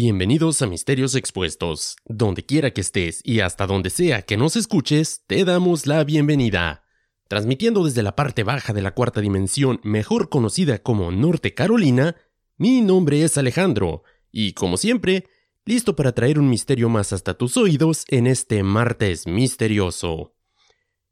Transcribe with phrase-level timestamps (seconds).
[0.00, 1.96] Bienvenidos a Misterios Expuestos.
[2.04, 6.84] Donde quiera que estés y hasta donde sea que nos escuches, te damos la bienvenida.
[7.26, 12.14] Transmitiendo desde la parte baja de la cuarta dimensión, mejor conocida como Norte Carolina,
[12.58, 15.26] mi nombre es Alejandro, y como siempre,
[15.64, 20.36] listo para traer un misterio más hasta tus oídos en este martes misterioso.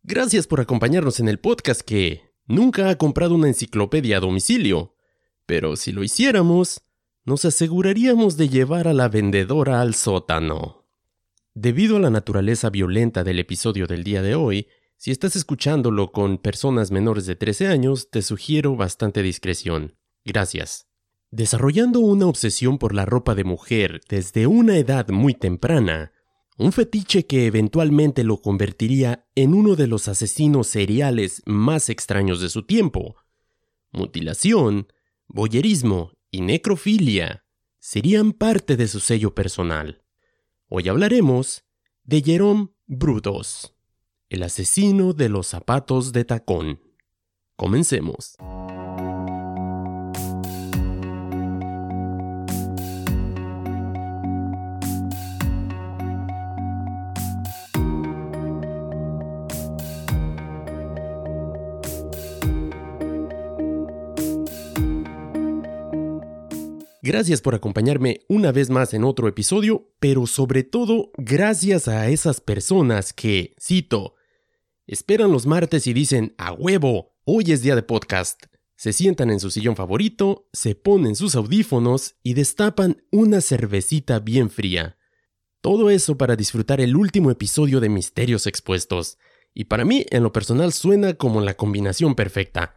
[0.04, 4.94] Gracias por acompañarnos en el podcast que nunca ha comprado una enciclopedia a domicilio,
[5.44, 6.85] pero si lo hiciéramos,
[7.26, 10.86] nos aseguraríamos de llevar a la vendedora al sótano.
[11.54, 16.38] Debido a la naturaleza violenta del episodio del día de hoy, si estás escuchándolo con
[16.38, 19.96] personas menores de 13 años, te sugiero bastante discreción.
[20.24, 20.86] Gracias.
[21.32, 26.12] Desarrollando una obsesión por la ropa de mujer desde una edad muy temprana,
[26.58, 32.50] un fetiche que eventualmente lo convertiría en uno de los asesinos seriales más extraños de
[32.50, 33.16] su tiempo.
[33.90, 34.86] Mutilación,
[35.26, 37.46] boyerismo y necrofilia
[37.78, 40.02] serían parte de su sello personal.
[40.68, 41.64] Hoy hablaremos
[42.04, 43.74] de Jerome Brudos,
[44.28, 46.82] el asesino de los zapatos de tacón.
[47.56, 48.36] Comencemos.
[67.06, 72.40] Gracias por acompañarme una vez más en otro episodio, pero sobre todo gracias a esas
[72.40, 74.16] personas que, cito,
[74.88, 78.46] esperan los martes y dicen, a huevo, hoy es día de podcast.
[78.74, 84.50] Se sientan en su sillón favorito, se ponen sus audífonos y destapan una cervecita bien
[84.50, 84.98] fría.
[85.60, 89.16] Todo eso para disfrutar el último episodio de Misterios Expuestos.
[89.54, 92.74] Y para mí, en lo personal, suena como la combinación perfecta.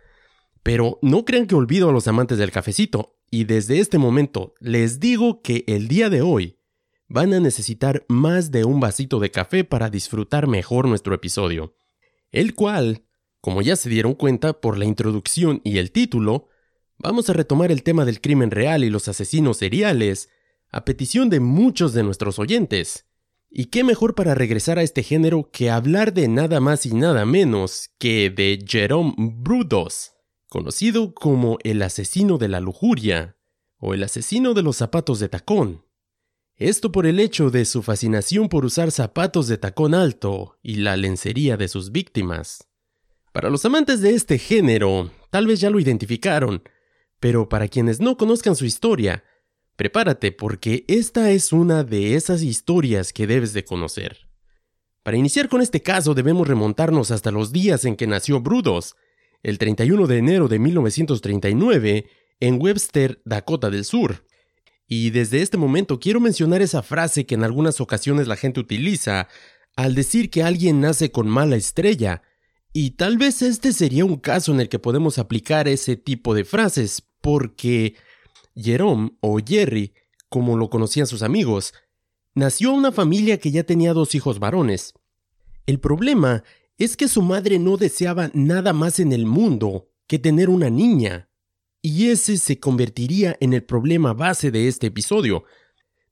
[0.64, 5.00] Pero no crean que olvido a los amantes del cafecito, y desde este momento les
[5.00, 6.60] digo que el día de hoy
[7.08, 11.76] van a necesitar más de un vasito de café para disfrutar mejor nuestro episodio,
[12.32, 13.04] el cual,
[13.42, 16.48] como ya se dieron cuenta por la introducción y el título,
[16.98, 20.30] vamos a retomar el tema del crimen real y los asesinos seriales,
[20.72, 23.06] a petición de muchos de nuestros oyentes.
[23.50, 27.26] Y qué mejor para regresar a este género que hablar de nada más y nada
[27.26, 30.12] menos que de Jerome Brudos
[30.50, 33.38] conocido como el asesino de la lujuria
[33.78, 35.86] o el asesino de los zapatos de tacón.
[36.56, 40.98] Esto por el hecho de su fascinación por usar zapatos de tacón alto y la
[40.98, 42.68] lencería de sus víctimas.
[43.32, 46.64] Para los amantes de este género, tal vez ya lo identificaron,
[47.20, 49.24] pero para quienes no conozcan su historia,
[49.76, 54.28] prepárate porque esta es una de esas historias que debes de conocer.
[55.04, 58.96] Para iniciar con este caso debemos remontarnos hasta los días en que nació Brudos,
[59.44, 62.08] el 31 de enero de 1939
[62.40, 64.26] en Webster, Dakota del Sur.
[64.88, 69.28] Y desde este momento quiero mencionar esa frase que en algunas ocasiones la gente utiliza
[69.76, 72.24] al decir que alguien nace con mala estrella,
[72.74, 76.46] y tal vez este sería un caso en el que podemos aplicar ese tipo de
[76.46, 77.96] frases, porque
[78.56, 79.94] Jerome o Jerry,
[80.28, 81.74] como lo conocían sus amigos,
[82.36, 84.94] nació una familia que ya tenía dos hijos varones.
[85.66, 86.44] El problema
[86.80, 91.30] es que su madre no deseaba nada más en el mundo que tener una niña.
[91.82, 95.44] Y ese se convertiría en el problema base de este episodio.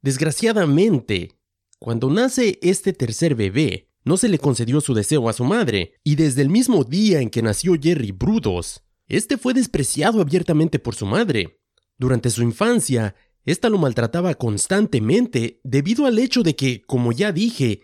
[0.01, 1.39] Desgraciadamente,
[1.79, 6.15] cuando nace este tercer bebé, no se le concedió su deseo a su madre, y
[6.15, 11.05] desde el mismo día en que nació Jerry Brudos, este fue despreciado abiertamente por su
[11.05, 11.61] madre.
[11.97, 17.81] Durante su infancia, ésta lo maltrataba constantemente debido al hecho de que, como ya dije,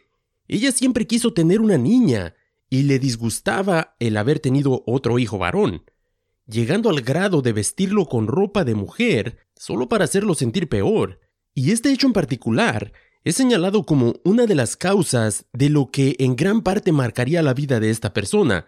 [0.48, 2.36] ella siempre quiso tener una niña,
[2.74, 5.84] y le disgustaba el haber tenido otro hijo varón,
[6.48, 11.20] llegando al grado de vestirlo con ropa de mujer solo para hacerlo sentir peor.
[11.54, 12.92] Y este hecho en particular
[13.24, 17.54] es señalado como una de las causas de lo que en gran parte marcaría la
[17.54, 18.66] vida de esta persona.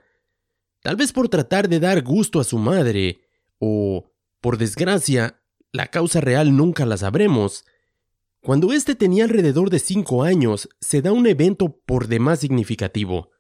[0.84, 3.22] Tal vez por tratar de dar gusto a su madre,
[3.58, 5.42] o, por desgracia,
[5.72, 7.66] la causa real nunca la sabremos.
[8.40, 13.32] Cuando éste tenía alrededor de cinco años, se da un evento por demás significativo.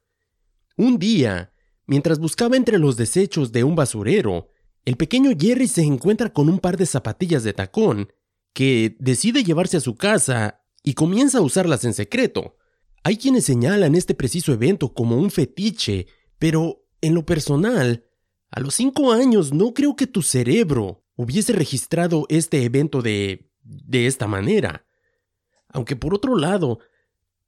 [0.77, 1.53] Un día,
[1.85, 4.49] mientras buscaba entre los desechos de un basurero,
[4.83, 8.09] el pequeño Jerry se encuentra con un par de zapatillas de tacón
[8.53, 12.57] que decide llevarse a su casa y comienza a usarlas en secreto.
[13.03, 16.07] Hay quienes señalan este preciso evento como un fetiche,
[16.39, 18.05] pero en lo personal,
[18.51, 23.49] a los cinco años no creo que tu cerebro hubiese registrado este evento de...
[23.63, 24.85] de esta manera.
[25.69, 26.79] Aunque por otro lado,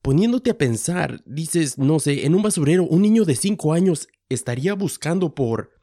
[0.07, 4.74] poniéndote a pensar, dices, no sé, en un basurero un niño de 5 años estaría
[4.74, 5.74] buscando por,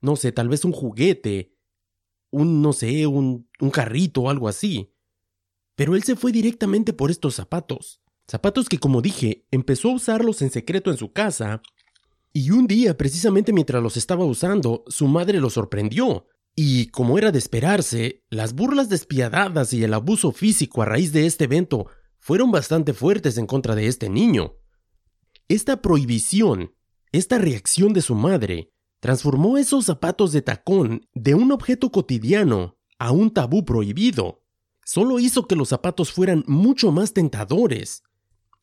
[0.00, 1.54] no sé, tal vez un juguete,
[2.32, 4.92] un, no sé, un, un carrito o algo así.
[5.76, 8.02] pero él se fue directamente por estos zapatos.
[8.28, 11.62] Zapatos que, como dije, empezó a usarlos en secreto en su casa,
[12.32, 16.26] y un día, precisamente mientras los estaba usando, su madre lo sorprendió,
[16.56, 21.26] y, como era de esperarse, las burlas despiadadas y el abuso físico a raíz de
[21.26, 21.86] este evento
[22.22, 24.54] fueron bastante fuertes en contra de este niño.
[25.48, 26.72] Esta prohibición,
[27.10, 28.70] esta reacción de su madre,
[29.00, 34.44] transformó esos zapatos de tacón de un objeto cotidiano a un tabú prohibido.
[34.84, 38.04] Solo hizo que los zapatos fueran mucho más tentadores.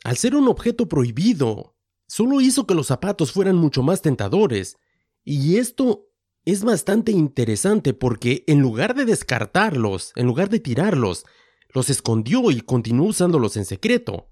[0.05, 1.75] Al ser un objeto prohibido,
[2.07, 4.77] solo hizo que los zapatos fueran mucho más tentadores.
[5.25, 6.07] Y esto
[6.45, 11.25] es bastante interesante porque en lugar de descartarlos, en lugar de tirarlos,
[11.69, 14.29] los escondió y continuó usándolos en secreto.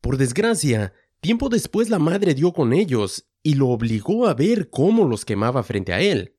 [0.00, 5.06] Por desgracia, tiempo después la madre dio con ellos y lo obligó a ver cómo
[5.06, 6.36] los quemaba frente a él.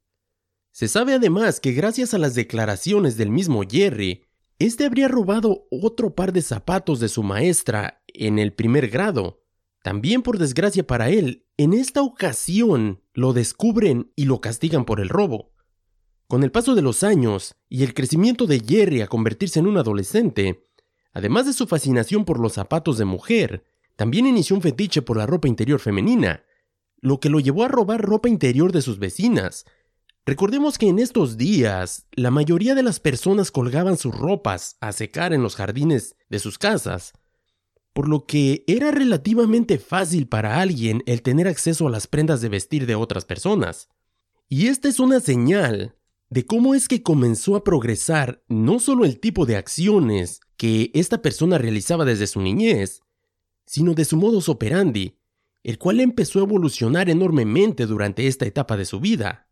[0.72, 4.25] Se sabe además que gracias a las declaraciones del mismo Jerry,
[4.60, 9.44] este habría robado otro par de zapatos de su maestra en el primer grado.
[9.84, 15.10] También por desgracia para él, en esta ocasión lo descubren y lo castigan por el
[15.10, 15.54] robo.
[16.29, 19.77] Con el paso de los años y el crecimiento de Jerry a convertirse en un
[19.77, 20.63] adolescente,
[21.11, 23.63] además de su fascinación por los zapatos de mujer,
[23.95, 26.43] también inició un fetiche por la ropa interior femenina,
[26.99, 29.65] lo que lo llevó a robar ropa interior de sus vecinas.
[30.23, 35.33] Recordemos que en estos días la mayoría de las personas colgaban sus ropas a secar
[35.33, 37.13] en los jardines de sus casas,
[37.91, 42.49] por lo que era relativamente fácil para alguien el tener acceso a las prendas de
[42.49, 43.89] vestir de otras personas.
[44.47, 45.95] Y esta es una señal
[46.29, 51.21] de cómo es que comenzó a progresar no solo el tipo de acciones que esta
[51.21, 53.01] persona realizaba desde su niñez,
[53.65, 55.17] sino de su modus operandi,
[55.63, 59.47] el cual empezó a evolucionar enormemente durante esta etapa de su vida.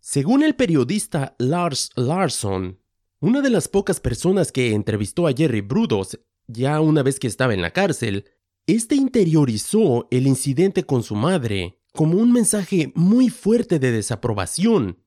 [0.00, 2.78] Según el periodista Lars Larsson,
[3.20, 7.54] una de las pocas personas que entrevistó a Jerry Brudos ya una vez que estaba
[7.54, 8.26] en la cárcel,
[8.66, 15.03] este interiorizó el incidente con su madre como un mensaje muy fuerte de desaprobación.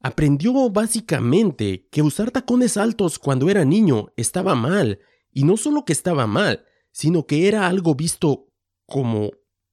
[0.00, 5.00] Aprendió básicamente que usar tacones altos cuando era niño estaba mal,
[5.32, 8.48] y no solo que estaba mal, sino que era algo visto
[8.86, 9.30] como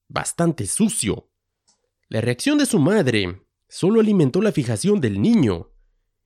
[0.09, 1.29] bastante sucio.
[2.09, 5.71] La reacción de su madre solo alimentó la fijación del niño.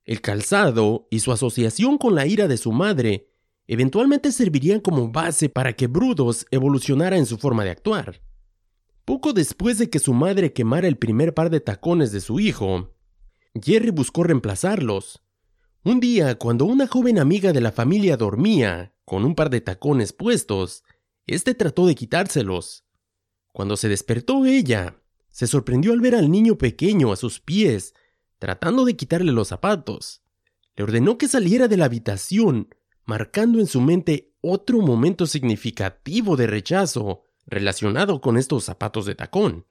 [0.03, 3.29] El calzado y su asociación con la ira de su madre
[3.67, 8.21] eventualmente servirían como base para que Brudos evolucionara en su forma de actuar.
[9.05, 12.93] Poco después de que su madre quemara el primer par de tacones de su hijo,
[13.53, 15.21] Jerry buscó reemplazarlos.
[15.83, 20.13] Un día, cuando una joven amiga de la familia dormía, con un par de tacones
[20.13, 20.83] puestos,
[21.25, 22.85] éste trató de quitárselos.
[23.51, 27.93] Cuando se despertó ella, se sorprendió al ver al niño pequeño a sus pies,
[28.39, 30.21] tratando de quitarle los zapatos.
[30.75, 32.69] Le ordenó que saliera de la habitación
[33.05, 39.65] marcando en su mente otro momento significativo de rechazo relacionado con estos zapatos de tacón.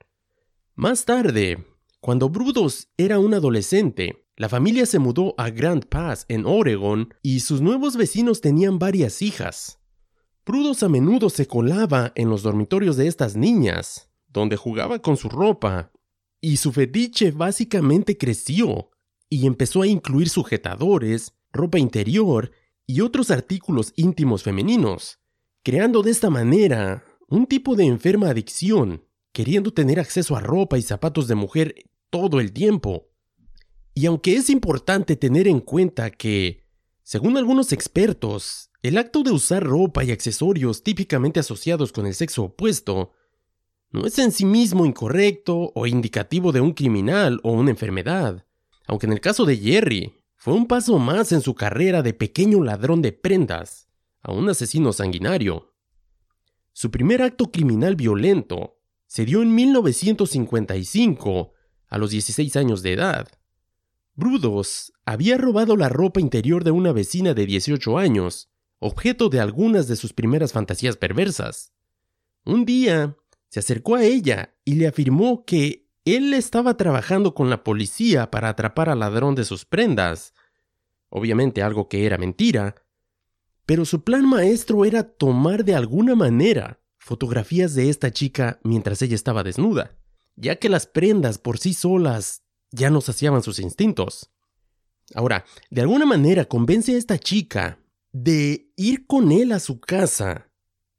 [0.75, 1.65] Más tarde,
[2.01, 7.41] cuando Brudos era un adolescente, la familia se mudó a Grand Pass, en Oregon, y
[7.41, 9.79] sus nuevos vecinos tenían varias hijas.
[10.43, 15.29] Brudos a menudo se colaba en los dormitorios de estas niñas, donde jugaba con su
[15.29, 15.91] ropa,
[16.41, 18.89] y su fetiche básicamente creció,
[19.29, 22.51] y empezó a incluir sujetadores, ropa interior
[22.87, 25.19] y otros artículos íntimos femeninos,
[25.61, 30.81] creando de esta manera un tipo de enferma adicción, queriendo tener acceso a ropa y
[30.81, 31.75] zapatos de mujer
[32.09, 33.09] todo el tiempo.
[33.93, 36.63] Y aunque es importante tener en cuenta que,
[37.03, 42.43] según algunos expertos, el acto de usar ropa y accesorios típicamente asociados con el sexo
[42.43, 43.11] opuesto
[43.91, 48.45] no es en sí mismo incorrecto o indicativo de un criminal o una enfermedad,
[48.87, 52.63] aunque en el caso de Jerry, fue un paso más en su carrera de pequeño
[52.63, 53.89] ladrón de prendas
[54.21, 55.73] a un asesino sanguinario.
[56.73, 58.80] Su primer acto criminal violento
[59.11, 61.51] se dio en 1955,
[61.89, 63.27] a los 16 años de edad.
[64.15, 68.49] Brudos había robado la ropa interior de una vecina de 18 años,
[68.79, 71.73] objeto de algunas de sus primeras fantasías perversas.
[72.45, 73.17] Un día,
[73.49, 78.47] se acercó a ella y le afirmó que él estaba trabajando con la policía para
[78.47, 80.33] atrapar al ladrón de sus prendas.
[81.09, 82.75] Obviamente algo que era mentira.
[83.65, 89.15] Pero su plan maestro era tomar de alguna manera fotografías de esta chica mientras ella
[89.15, 89.97] estaba desnuda,
[90.35, 94.31] ya que las prendas por sí solas ya no saciaban sus instintos.
[95.15, 97.79] Ahora, de alguna manera convence a esta chica
[98.13, 100.51] de ir con él a su casa,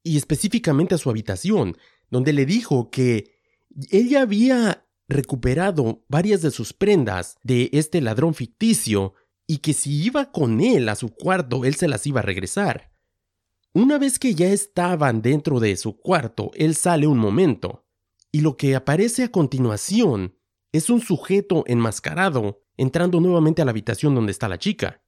[0.03, 1.77] y específicamente a su habitación,
[2.11, 3.37] donde le dijo que
[3.91, 9.15] ella había recuperado varias de sus prendas de este ladrón ficticio
[9.47, 12.92] y que si iba con él a su cuarto él se las iba a regresar.
[13.75, 17.87] Una vez que ya estaban dentro de su cuarto, él sale un momento,
[18.31, 20.37] y lo que aparece a continuación
[20.73, 25.03] es un sujeto enmascarado entrando nuevamente a la habitación donde está la chica.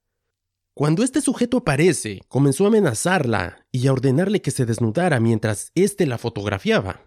[0.73, 6.07] Cuando este sujeto aparece, comenzó a amenazarla y a ordenarle que se desnudara mientras éste
[6.07, 7.03] la fotografiaba.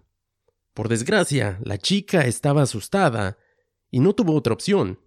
[0.75, 3.39] Por desgracia, la chica estaba asustada
[3.89, 4.99] y no tuvo otra opción.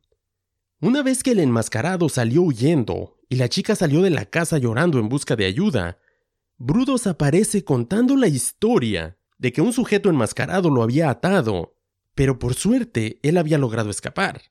[0.80, 4.99] Una vez que el enmascarado salió huyendo y la chica salió de la casa llorando
[4.99, 6.00] en busca de ayuda,
[6.62, 11.75] Brudos aparece contando la historia de que un sujeto enmascarado lo había atado,
[12.14, 14.43] pero por suerte él había logrado escapar.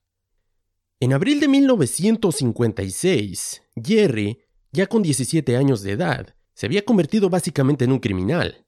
[1.00, 4.40] En abril de 1956, Jerry,
[4.72, 8.66] ya con 17 años de edad, se había convertido básicamente en un criminal.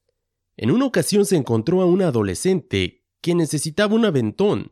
[0.56, 4.72] En una ocasión se encontró a una adolescente que necesitaba un aventón,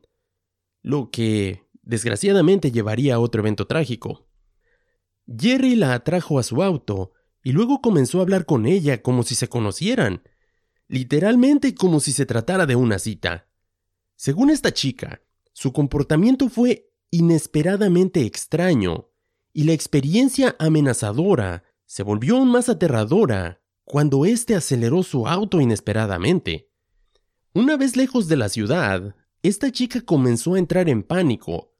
[0.84, 4.30] lo que desgraciadamente llevaría a otro evento trágico.
[5.26, 9.36] Jerry la atrajo a su auto y luego comenzó a hablar con ella como si
[9.36, 10.24] se conocieran,
[10.88, 13.48] literalmente como si se tratara de una cita.
[14.16, 15.22] Según esta chica,
[15.54, 19.10] su comportamiento fue inesperadamente extraño,
[19.54, 26.70] y la experiencia amenazadora se volvió aún más aterradora cuando éste aceleró su auto inesperadamente.
[27.54, 31.74] Una vez lejos de la ciudad, esta chica comenzó a entrar en pánico.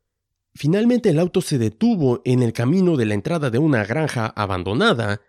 [0.56, 5.22] Finalmente el auto se detuvo en el camino de la entrada de una granja abandonada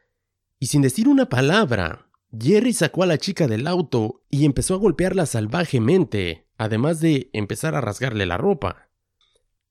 [0.61, 2.07] y sin decir una palabra,
[2.39, 7.75] Jerry sacó a la chica del auto y empezó a golpearla salvajemente, además de empezar
[7.75, 8.91] a rasgarle la ropa.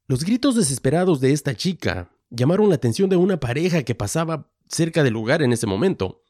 [0.08, 5.04] Los gritos desesperados de esta chica llamaron la atención de una pareja que pasaba cerca
[5.04, 6.24] del lugar en ese momento.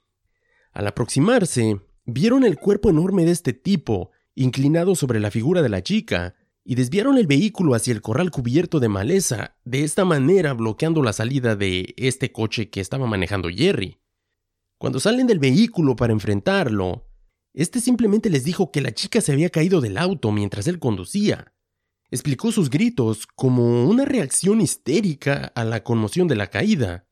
[0.74, 5.84] Al aproximarse, vieron el cuerpo enorme de este tipo, inclinado sobre la figura de la
[5.84, 6.36] chica,
[6.66, 11.14] y desviaron el vehículo hacia el corral cubierto de maleza, de esta manera bloqueando la
[11.14, 14.00] salida de este coche que estaba manejando Jerry.
[14.80, 17.06] Cuando salen del vehículo para enfrentarlo,
[17.54, 21.54] este simplemente les dijo que la chica se había caído del auto mientras él conducía.
[22.10, 27.06] Explicó sus gritos como una reacción histérica a la conmoción de la caída.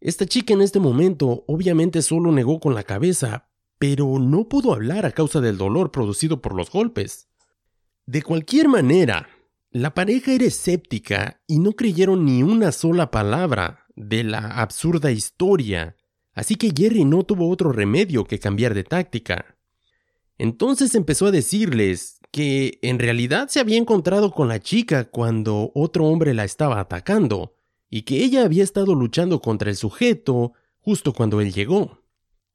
[0.00, 5.06] Esta chica en este momento obviamente solo negó con la cabeza, pero no pudo hablar
[5.06, 7.28] a causa del dolor producido por los golpes.
[8.04, 9.28] De cualquier manera,
[9.70, 15.94] la pareja era escéptica y no creyeron ni una sola palabra de la absurda historia
[16.34, 19.56] así que Jerry no tuvo otro remedio que cambiar de táctica.
[20.38, 26.06] Entonces empezó a decirles que en realidad se había encontrado con la chica cuando otro
[26.06, 27.54] hombre la estaba atacando,
[27.90, 32.04] y que ella había estado luchando contra el sujeto justo cuando él llegó.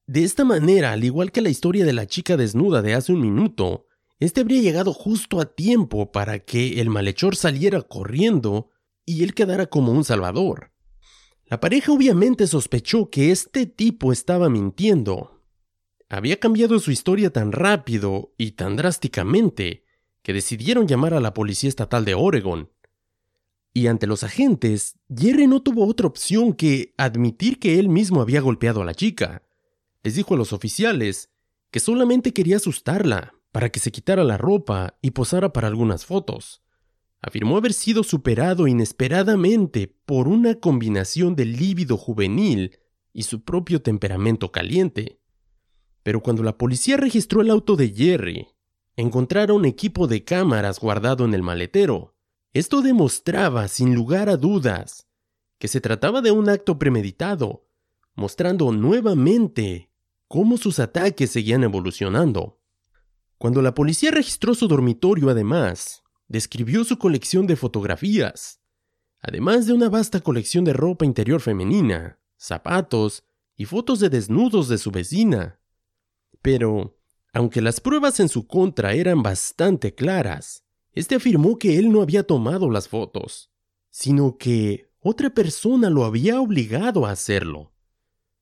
[0.08, 3.22] De esta manera, al igual que la historia de la chica desnuda de hace un
[3.22, 3.86] minuto,
[4.20, 8.70] este habría llegado justo a tiempo para que el malhechor saliera corriendo
[9.06, 10.72] y él quedara como un salvador.
[11.48, 15.44] La pareja obviamente sospechó que este tipo estaba mintiendo.
[16.10, 19.86] Había cambiado su historia tan rápido y tan drásticamente
[20.24, 22.72] que decidieron llamar a la Policía Estatal de Oregon.
[23.74, 28.42] Y ante los agentes, Jerry no tuvo otra opción que admitir que él mismo había
[28.42, 29.44] golpeado a la chica.
[30.02, 31.30] Les dijo a los oficiales
[31.70, 36.65] que solamente quería asustarla para que se quitara la ropa y posara para algunas fotos
[37.26, 42.78] afirmó haber sido superado inesperadamente por una combinación de lívido juvenil
[43.14, 45.20] y su propio temperamento caliente.
[46.04, 48.50] Pero cuando la policía registró el auto de Jerry,
[48.96, 52.16] encontraron equipo de cámaras guardado en el maletero.
[52.54, 55.08] Esto demostraba, sin lugar a dudas,
[55.58, 57.66] que se trataba de un acto premeditado,
[58.14, 59.90] mostrando nuevamente
[60.28, 62.62] cómo sus ataques seguían evolucionando.
[63.40, 68.62] Cuando la policía registró su dormitorio, además, describió su colección de fotografías,
[69.22, 73.24] además de una vasta colección de ropa interior femenina, zapatos
[73.56, 75.60] y fotos de desnudos de su vecina.
[76.42, 76.98] Pero,
[77.34, 80.64] aunque las pruebas en su contra eran bastante claras,
[80.94, 83.52] este afirmó que él no había tomado las fotos,
[83.90, 87.74] sino que otra persona lo había obligado a hacerlo.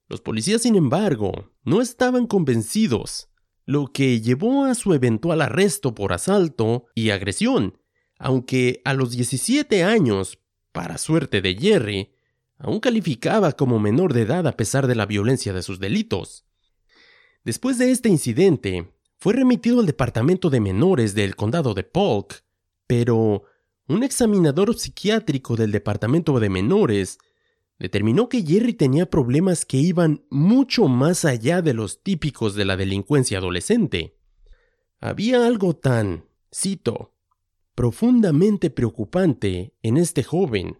[0.07, 3.29] Los policías, sin embargo, no estaban convencidos
[3.65, 7.77] lo que llevó a su eventual arresto por asalto y agresión,
[8.17, 10.39] aunque a los 17 años,
[10.71, 12.15] para suerte de Jerry,
[12.57, 16.45] aún calificaba como menor de edad a pesar de la violencia de sus delitos.
[17.43, 22.43] Después de este incidente, fue remitido al departamento de menores del condado de Polk,
[22.87, 23.43] pero
[23.87, 27.19] un examinador psiquiátrico del departamento de menores
[27.79, 32.77] determinó que Jerry tenía problemas que iban mucho más allá de los típicos de la
[32.77, 34.17] delincuencia adolescente.
[34.99, 37.13] Había algo tan, cito,
[37.75, 40.79] profundamente preocupante en este joven,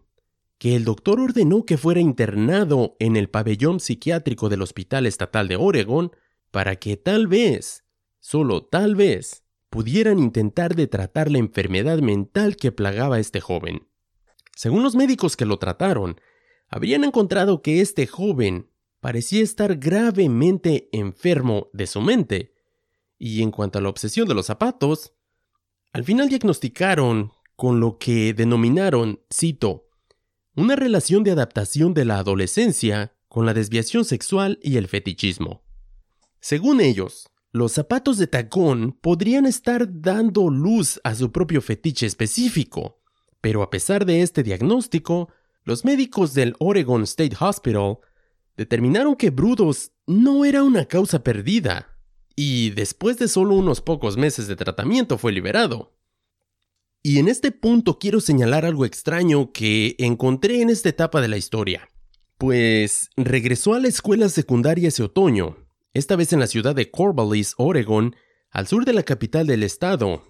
[0.57, 5.57] que el doctor ordenó que fuera internado en el pabellón psiquiátrico del Hospital Estatal de
[5.57, 6.11] Oregon
[6.51, 7.83] para que tal vez,
[8.19, 13.87] solo tal vez, pudieran intentar de tratar la enfermedad mental que plagaba a este joven.
[14.55, 16.21] Según los médicos que lo trataron,
[16.73, 18.67] habrían encontrado que este joven
[18.99, 22.55] parecía estar gravemente enfermo de su mente.
[23.19, 25.13] Y en cuanto a la obsesión de los zapatos,
[25.91, 29.87] al final diagnosticaron con lo que denominaron, cito,
[30.55, 35.61] una relación de adaptación de la adolescencia con la desviación sexual y el fetichismo.
[36.39, 42.99] Según ellos, los zapatos de tacón podrían estar dando luz a su propio fetiche específico,
[43.41, 45.29] pero a pesar de este diagnóstico,
[45.63, 47.97] los médicos del Oregon State Hospital
[48.57, 51.97] determinaron que Brudos no era una causa perdida,
[52.35, 55.93] y después de solo unos pocos meses de tratamiento fue liberado.
[57.01, 61.37] Y en este punto quiero señalar algo extraño que encontré en esta etapa de la
[61.37, 61.89] historia.
[62.37, 65.57] Pues regresó a la escuela secundaria ese otoño,
[65.93, 68.15] esta vez en la ciudad de Corvallis, Oregon,
[68.51, 70.23] al sur de la capital del estado.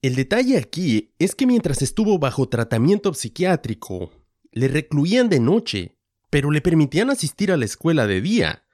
[0.00, 4.10] El detalle aquí es que mientras estuvo bajo tratamiento psiquiátrico,
[4.52, 5.96] le recluían de noche,
[6.30, 8.64] pero le permitían asistir a la escuela de día.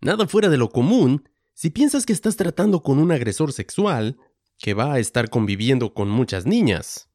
[0.00, 4.18] Nada fuera de lo común si piensas que estás tratando con un agresor sexual
[4.58, 7.10] que va a estar conviviendo con muchas niñas.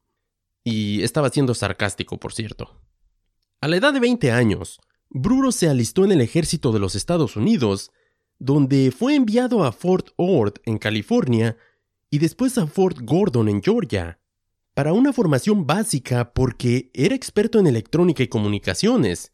[0.62, 2.80] Y estaba siendo sarcástico, por cierto.
[3.60, 4.80] A la edad de 20 años,
[5.10, 7.90] Bruro se alistó en el ejército de los Estados Unidos,
[8.38, 11.56] donde fue enviado a Fort Ord, en California,
[12.10, 14.18] y después a Fort Gordon, en Georgia,
[14.74, 19.32] para una formación básica porque era experto en electrónica y comunicaciones.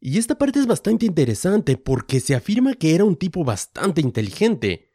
[0.00, 4.90] Y esta parte es bastante interesante porque se afirma que era un tipo bastante inteligente.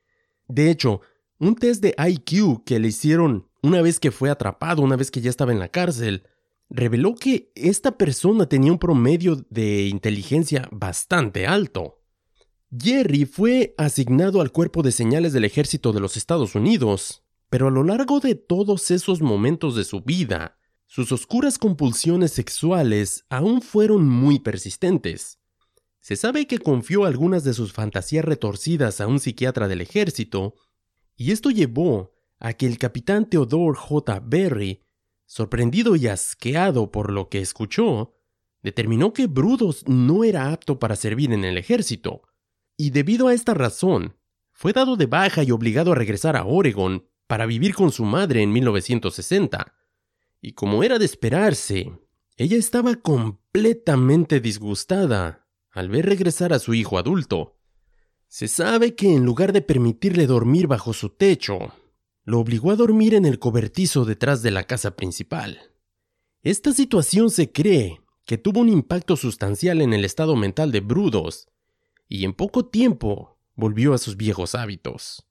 [0.47, 1.01] De hecho,
[1.37, 5.21] un test de IQ que le hicieron una vez que fue atrapado, una vez que
[5.21, 6.23] ya estaba en la cárcel,
[6.69, 11.99] reveló que esta persona tenía un promedio de inteligencia bastante alto.
[12.75, 17.20] Jerry fue asignado al cuerpo de señales del ejército de los Estados Unidos,
[17.51, 23.25] pero a lo largo de todos esos momentos de su vida, sus oscuras compulsiones sexuales
[23.29, 25.41] aún fueron muy persistentes.
[25.99, 30.55] Se sabe que confió algunas de sus fantasías retorcidas a un psiquiatra del ejército,
[31.17, 34.21] y esto llevó a que el capitán Theodore J.
[34.25, 34.85] Berry,
[35.25, 38.13] sorprendido y asqueado por lo que escuchó,
[38.63, 42.21] determinó que Brudos no era apto para servir en el ejército,
[42.77, 44.15] y debido a esta razón,
[44.53, 48.41] fue dado de baja y obligado a regresar a Oregon para vivir con su madre
[48.41, 49.73] en 1960.
[50.41, 51.89] Y como era de esperarse,
[52.35, 57.57] ella estaba completamente disgustada al ver regresar a su hijo adulto,
[58.27, 61.71] se sabe que en lugar de permitirle dormir bajo su techo,
[62.25, 65.71] lo obligó a dormir en el cobertizo detrás de la casa principal.
[66.43, 71.47] Esta situación se cree que tuvo un impacto sustancial en el estado mental de Brudos,
[72.09, 75.30] y en poco tiempo volvió a sus viejos hábitos.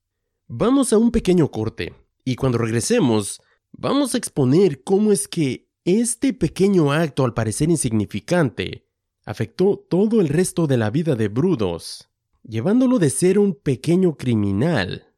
[0.53, 1.93] Vamos a un pequeño corte,
[2.25, 8.85] y cuando regresemos, vamos a exponer cómo es que este pequeño acto al parecer insignificante
[9.23, 12.09] afectó todo el resto de la vida de Brudos
[12.43, 15.15] llevándolo de ser un pequeño criminal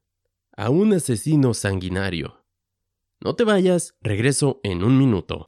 [0.55, 2.45] a un asesino sanguinario.
[3.19, 5.47] No te vayas, regreso en un minuto.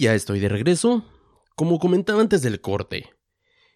[0.00, 1.04] Ya estoy de regreso.
[1.54, 3.10] Como comentaba antes del corte,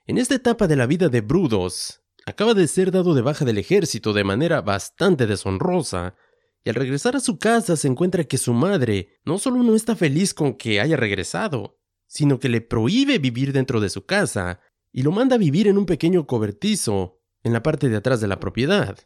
[0.06, 3.58] en esta etapa de la vida de Brudos, acaba de ser dado de baja del
[3.58, 6.16] ejército de manera bastante deshonrosa,
[6.64, 9.94] y al regresar a su casa se encuentra que su madre no solo no está
[9.96, 14.60] feliz con que haya regresado, sino que le prohíbe vivir dentro de su casa
[14.92, 18.28] y lo manda a vivir en un pequeño cobertizo en la parte de atrás de
[18.28, 18.98] la propiedad.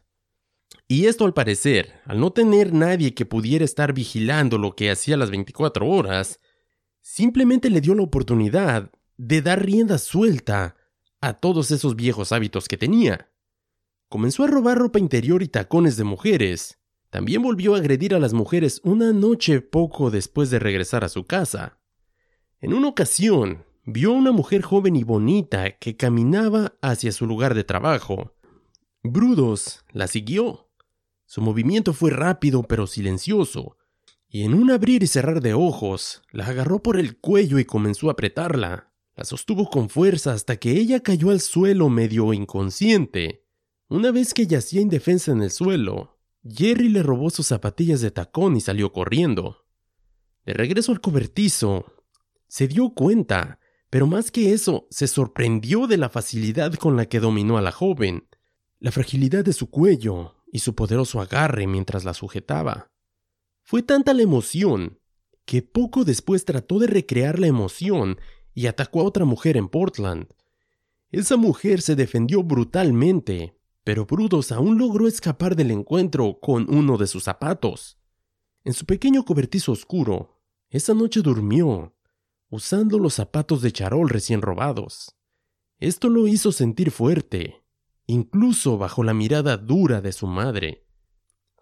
[0.87, 5.17] Y esto al parecer, al no tener nadie que pudiera estar vigilando lo que hacía
[5.17, 6.39] las 24 horas,
[7.01, 10.75] simplemente le dio la oportunidad de dar rienda suelta
[11.21, 13.29] a todos esos viejos hábitos que tenía.
[14.07, 16.79] Comenzó a robar ropa interior y tacones de mujeres.
[17.09, 21.25] También volvió a agredir a las mujeres una noche poco después de regresar a su
[21.25, 21.79] casa.
[22.59, 27.55] En una ocasión, vio a una mujer joven y bonita que caminaba hacia su lugar
[27.55, 28.35] de trabajo.
[29.03, 30.69] Brudos la siguió.
[31.25, 33.77] Su movimiento fue rápido pero silencioso,
[34.29, 38.09] y en un abrir y cerrar de ojos, la agarró por el cuello y comenzó
[38.09, 38.93] a apretarla.
[39.15, 43.43] La sostuvo con fuerza hasta que ella cayó al suelo medio inconsciente.
[43.87, 48.55] Una vez que yacía indefensa en el suelo, Jerry le robó sus zapatillas de tacón
[48.55, 49.65] y salió corriendo.
[50.45, 51.91] De regreso al cobertizo,
[52.47, 57.19] se dio cuenta, pero más que eso, se sorprendió de la facilidad con la que
[57.19, 58.27] dominó a la joven,
[58.79, 62.91] la fragilidad de su cuello y su poderoso agarre mientras la sujetaba.
[63.69, 64.97] Fue tanta la emoción
[65.45, 68.17] que poco después trató de recrear la emoción
[68.55, 70.25] y atacó a otra mujer en Portland.
[71.11, 77.05] Esa mujer se defendió brutalmente, pero Brudos aún logró escapar del encuentro con uno de
[77.05, 77.99] sus zapatos.
[78.63, 81.95] En su pequeño cobertizo oscuro, esa noche durmió,
[82.49, 85.15] usando los zapatos de charol recién robados.
[85.77, 87.63] Esto lo hizo sentir fuerte,
[88.07, 90.88] incluso bajo la mirada dura de su madre.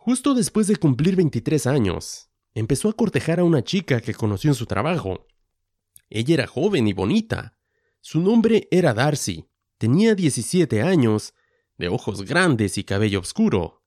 [0.08, 4.56] Justo después de cumplir 23 años, empezó a cortejar a una chica que conoció en
[4.56, 5.28] su trabajo.
[6.10, 7.60] Ella era joven y bonita.
[8.00, 9.50] Su nombre era Darcy.
[9.78, 11.34] Tenía 17 años,
[11.78, 13.84] de ojos grandes y cabello oscuro.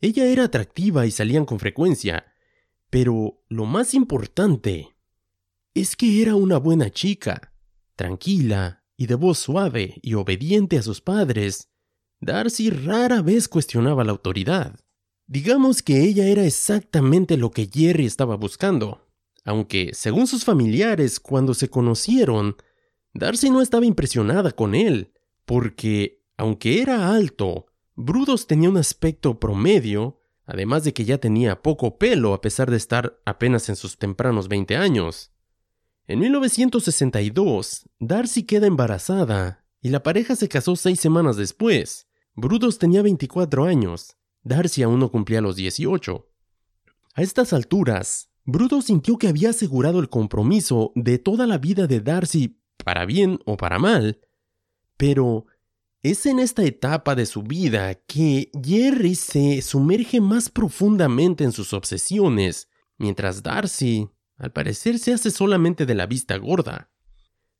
[0.00, 2.26] Ella era atractiva y salían con frecuencia,
[2.90, 4.96] pero lo más importante
[5.74, 7.54] es que era una buena chica,
[7.94, 11.70] tranquila y de voz suave y obediente a sus padres.
[12.18, 14.80] Darcy rara vez cuestionaba la autoridad.
[15.28, 19.06] Digamos que ella era exactamente lo que Jerry estaba buscando,
[19.44, 22.56] aunque, según sus familiares, cuando se conocieron,
[23.12, 25.12] Darcy no estaba impresionada con él,
[25.44, 31.98] porque, aunque era alto, Brudos tenía un aspecto promedio, además de que ya tenía poco
[31.98, 35.32] pelo a pesar de estar apenas en sus tempranos 20 años.
[36.06, 42.06] En 1962, Darcy queda embarazada y la pareja se casó seis semanas después.
[42.34, 46.28] Brudos tenía 24 años Darcy aún no cumplía los 18.
[47.14, 52.00] A estas alturas, Bruto sintió que había asegurado el compromiso de toda la vida de
[52.00, 54.20] Darcy, para bien o para mal,
[54.96, 55.46] pero
[56.00, 61.72] es en esta etapa de su vida que Jerry se sumerge más profundamente en sus
[61.72, 66.92] obsesiones, mientras Darcy, al parecer, se hace solamente de la vista gorda.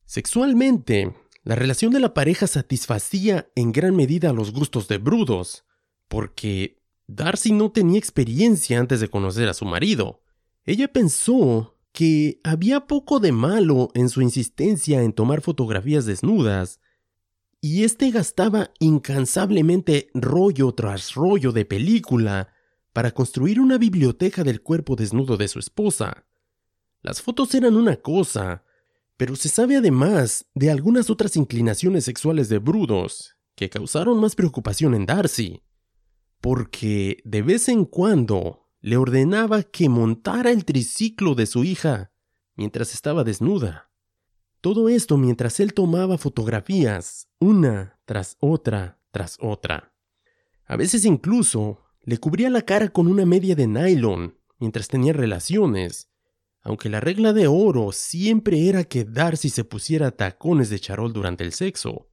[0.04, 5.65] Sexualmente, la relación de la pareja satisfacía en gran medida los gustos de Brudos,
[6.08, 10.22] porque Darcy no tenía experiencia antes de conocer a su marido.
[10.64, 16.80] Ella pensó que había poco de malo en su insistencia en tomar fotografías desnudas,
[17.60, 22.52] y éste gastaba incansablemente rollo tras rollo de película
[22.92, 26.26] para construir una biblioteca del cuerpo desnudo de su esposa.
[27.02, 28.64] Las fotos eran una cosa,
[29.16, 34.94] pero se sabe además de algunas otras inclinaciones sexuales de Brudos que causaron más preocupación
[34.94, 35.62] en Darcy
[36.40, 42.12] porque de vez en cuando le ordenaba que montara el triciclo de su hija
[42.54, 43.90] mientras estaba desnuda.
[44.60, 49.94] Todo esto mientras él tomaba fotografías, una tras otra tras otra.
[50.66, 56.10] A veces incluso le cubría la cara con una media de nylon mientras tenía relaciones,
[56.60, 61.44] aunque la regla de oro siempre era que Darcy se pusiera tacones de charol durante
[61.44, 62.10] el sexo.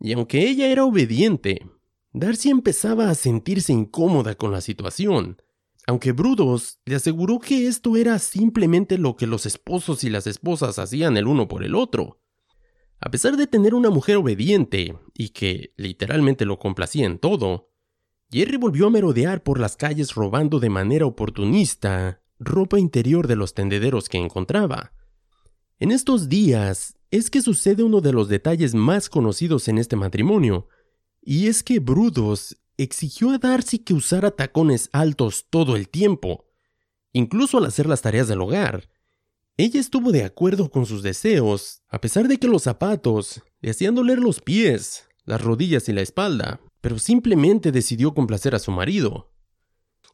[0.00, 1.68] Y aunque ella era obediente,
[2.16, 5.42] Darcy empezaba a sentirse incómoda con la situación,
[5.84, 10.78] aunque Brudos le aseguró que esto era simplemente lo que los esposos y las esposas
[10.78, 12.20] hacían el uno por el otro.
[13.00, 17.72] A pesar de tener una mujer obediente y que literalmente lo complacía en todo,
[18.30, 23.54] Jerry volvió a merodear por las calles robando de manera oportunista ropa interior de los
[23.54, 24.92] tendederos que encontraba.
[25.80, 30.68] En estos días es que sucede uno de los detalles más conocidos en este matrimonio,
[31.24, 36.44] y es que Brudos exigió a Darcy que usara tacones altos todo el tiempo,
[37.12, 38.90] incluso al hacer las tareas del hogar.
[39.56, 43.94] Ella estuvo de acuerdo con sus deseos, a pesar de que los zapatos le hacían
[43.94, 49.32] doler los pies, las rodillas y la espalda, pero simplemente decidió complacer a su marido.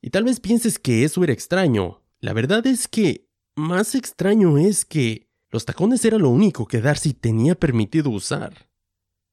[0.02, 2.02] Y tal vez pienses que eso era extraño.
[2.20, 7.14] La verdad es que más extraño es que los tacones eran lo único que Darcy
[7.14, 8.69] tenía permitido usar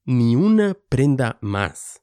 [0.08, 2.02] ni una prenda más.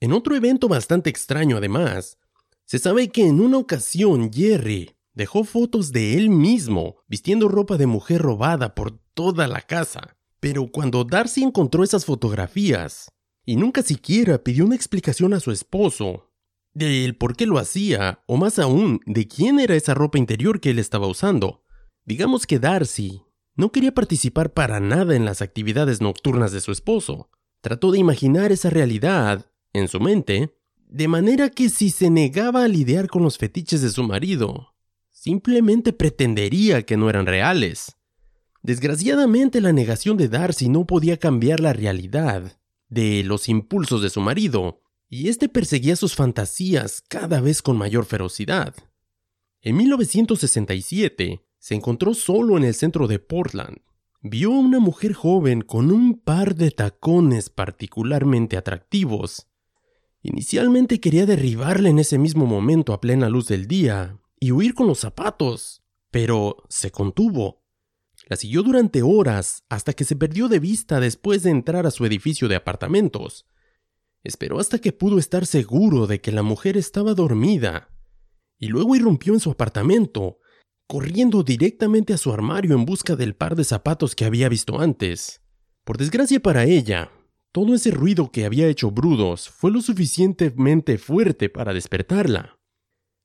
[0.00, 2.18] En otro evento bastante extraño además,
[2.64, 7.86] se sabe que en una ocasión Jerry Dejó fotos de él mismo, vistiendo ropa de
[7.86, 10.18] mujer robada por toda la casa.
[10.40, 13.10] Pero cuando Darcy encontró esas fotografías,
[13.46, 16.34] y nunca siquiera pidió una explicación a su esposo,
[16.74, 20.68] de por qué lo hacía, o más aún, de quién era esa ropa interior que
[20.68, 21.64] él estaba usando.
[22.04, 23.22] Digamos que Darcy
[23.54, 27.30] no quería participar para nada en las actividades nocturnas de su esposo.
[27.66, 32.68] Trató de imaginar esa realidad, en su mente, de manera que si se negaba a
[32.68, 34.76] lidiar con los fetiches de su marido,
[35.10, 37.96] simplemente pretendería que no eran reales.
[38.62, 42.56] Desgraciadamente la negación de Darcy no podía cambiar la realidad
[42.88, 48.04] de los impulsos de su marido, y éste perseguía sus fantasías cada vez con mayor
[48.04, 48.76] ferocidad.
[49.60, 53.78] En 1967 se encontró solo en el centro de Portland.
[54.22, 59.48] Vio a una mujer joven con un par de tacones particularmente atractivos.
[60.22, 64.86] Inicialmente quería derribarle en ese mismo momento a plena luz del día y huir con
[64.86, 67.62] los zapatos, pero se contuvo.
[68.28, 72.04] La siguió durante horas hasta que se perdió de vista después de entrar a su
[72.04, 73.46] edificio de apartamentos.
[74.24, 77.90] Esperó hasta que pudo estar seguro de que la mujer estaba dormida,
[78.58, 80.38] y luego irrumpió en su apartamento,
[80.86, 85.40] corriendo directamente a su armario en busca del par de zapatos que había visto antes.
[85.84, 87.10] Por desgracia para ella,
[87.52, 92.58] todo ese ruido que había hecho Brudos fue lo suficientemente fuerte para despertarla.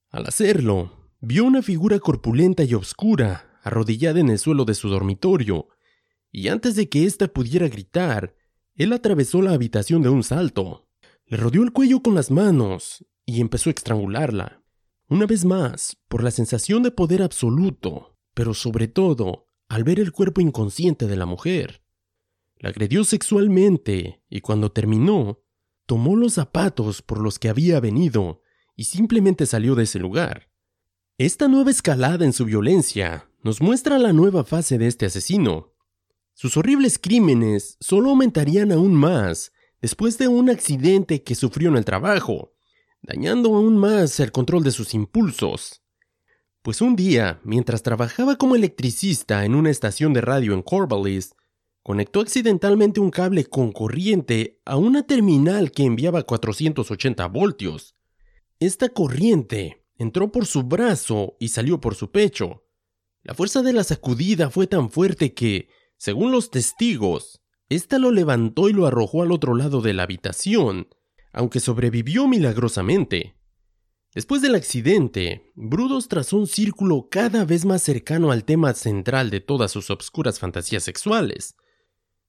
[0.09, 5.67] Al hacerlo, vio una figura corpulenta y oscura arrodillada en el suelo de su dormitorio,
[6.31, 8.35] y antes de que ésta pudiera gritar,
[8.75, 10.87] él atravesó la habitación de un salto.
[11.25, 14.60] Le rodeó el cuello con las manos y empezó a estrangularla.
[15.11, 20.13] Una vez más, por la sensación de poder absoluto, pero sobre todo al ver el
[20.13, 21.83] cuerpo inconsciente de la mujer.
[22.59, 25.43] La agredió sexualmente y cuando terminó,
[25.85, 28.41] tomó los zapatos por los que había venido
[28.77, 30.49] y simplemente salió de ese lugar.
[31.17, 35.73] Esta nueva escalada en su violencia nos muestra la nueva fase de este asesino.
[36.35, 41.83] Sus horribles crímenes solo aumentarían aún más después de un accidente que sufrió en el
[41.83, 42.53] trabajo,
[43.01, 45.81] dañando aún más el control de sus impulsos.
[46.61, 51.35] Pues un día, mientras trabajaba como electricista en una estación de radio en Corvallis,
[51.81, 57.95] conectó accidentalmente un cable con corriente a una terminal que enviaba 480 voltios.
[58.59, 62.63] Esta corriente entró por su brazo y salió por su pecho.
[63.23, 68.69] La fuerza de la sacudida fue tan fuerte que, según los testigos, esta lo levantó
[68.69, 70.87] y lo arrojó al otro lado de la habitación,
[71.31, 73.35] aunque sobrevivió milagrosamente.
[74.13, 79.39] Después del accidente, Brudos trazó un círculo cada vez más cercano al tema central de
[79.39, 81.55] todas sus obscuras fantasías sexuales.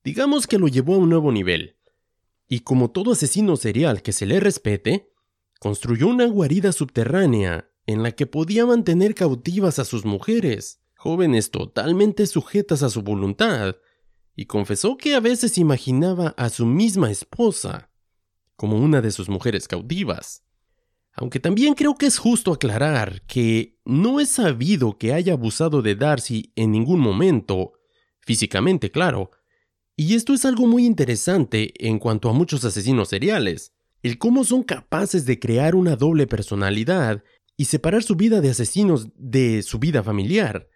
[0.05, 1.77] Digamos que lo llevó a un nuevo nivel.
[2.49, 5.11] Y como todo asesino serial que se le respete,
[5.59, 12.27] construyó una guarida subterránea en la que podía mantener cautivas a sus mujeres, jóvenes totalmente
[12.27, 13.77] sujetas a su voluntad,
[14.37, 17.91] y confesó que a veces imaginaba a su misma esposa
[18.62, 20.44] como una de sus mujeres cautivas.
[21.14, 25.96] Aunque también creo que es justo aclarar que no es sabido que haya abusado de
[25.96, 27.72] Darcy en ningún momento,
[28.20, 29.33] físicamente claro,
[29.96, 34.62] y esto es algo muy interesante en cuanto a muchos asesinos seriales, el cómo son
[34.62, 37.25] capaces de crear una doble personalidad
[37.57, 40.68] y separar su vida de asesinos de su vida familiar.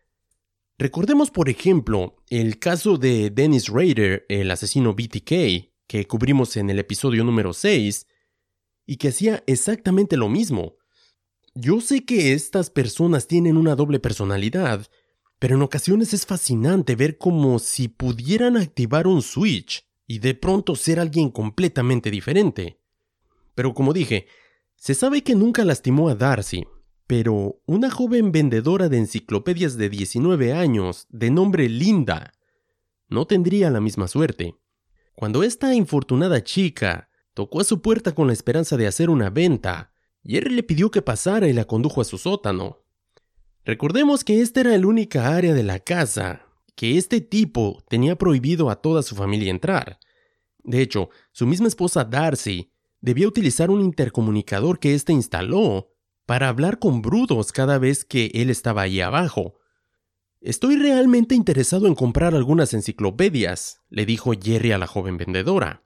[0.76, 6.78] Recordemos, por ejemplo, el caso de Dennis Rader, el asesino BTK, que cubrimos en el
[6.78, 8.06] episodio número 6,
[8.86, 10.76] y que hacía exactamente lo mismo.
[11.54, 14.86] Yo sé que estas personas tienen una doble personalidad,
[15.38, 20.76] pero en ocasiones es fascinante ver como si pudieran activar un switch y de pronto
[20.76, 22.80] ser alguien completamente diferente.
[23.54, 24.26] Pero como dije,
[24.76, 26.64] se sabe que nunca lastimó a Darcy,
[27.06, 32.32] pero una joven vendedora de enciclopedias de 19 años, de nombre Linda,
[33.08, 34.56] no tendría la misma suerte.
[35.16, 39.90] Cuando esta infortunada chica tocó a su puerta con la esperanza de hacer una venta,
[40.22, 42.82] Jerry le pidió que pasara y la condujo a su sótano.
[43.64, 46.42] Recordemos que esta era la única área de la casa
[46.74, 49.98] que este tipo tenía prohibido a toda su familia entrar.
[50.62, 55.94] De hecho, su misma esposa Darcy debía utilizar un intercomunicador que éste instaló
[56.26, 59.54] para hablar con Brudos cada vez que él estaba ahí abajo.
[60.40, 65.82] Estoy realmente interesado en comprar algunas enciclopedias, le dijo Jerry a la joven vendedora.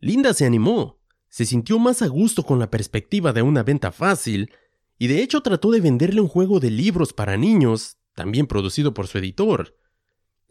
[0.00, 4.50] Linda se animó, se sintió más a gusto con la perspectiva de una venta fácil,
[4.98, 9.06] y de hecho trató de venderle un juego de libros para niños, también producido por
[9.06, 9.76] su editor.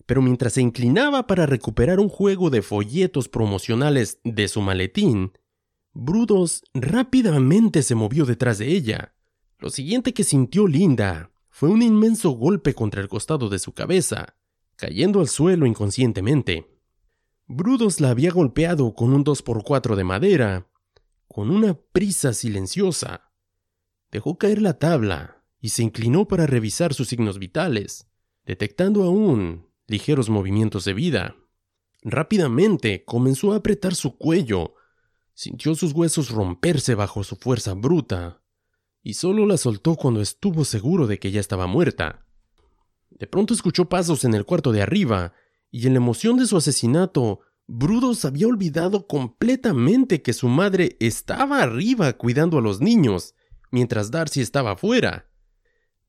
[0.06, 5.34] Pero mientras se inclinaba para recuperar un juego de folletos promocionales de su maletín,
[5.98, 9.16] Brudos rápidamente se movió detrás de ella.
[9.60, 14.36] Lo siguiente que sintió Linda fue un inmenso golpe contra el costado de su cabeza,
[14.76, 16.82] cayendo al suelo inconscientemente.
[17.48, 20.68] Brudos la había golpeado con un 2x4 de madera,
[21.30, 23.32] con una prisa silenciosa.
[24.12, 28.06] Dejó caer la tabla y se inclinó para revisar sus signos vitales,
[28.44, 31.38] detectando aún ligeros movimientos de vida.
[32.02, 34.74] Rápidamente comenzó a apretar su cuello,
[35.34, 38.42] sintió sus huesos romperse bajo su fuerza bruta,
[39.06, 42.26] y solo la soltó cuando estuvo seguro de que ya estaba muerta.
[43.12, 45.34] De pronto escuchó pasos en el cuarto de arriba,
[45.70, 51.62] y en la emoción de su asesinato, Brudos había olvidado completamente que su madre estaba
[51.62, 53.36] arriba cuidando a los niños,
[53.70, 55.30] mientras Darcy estaba afuera.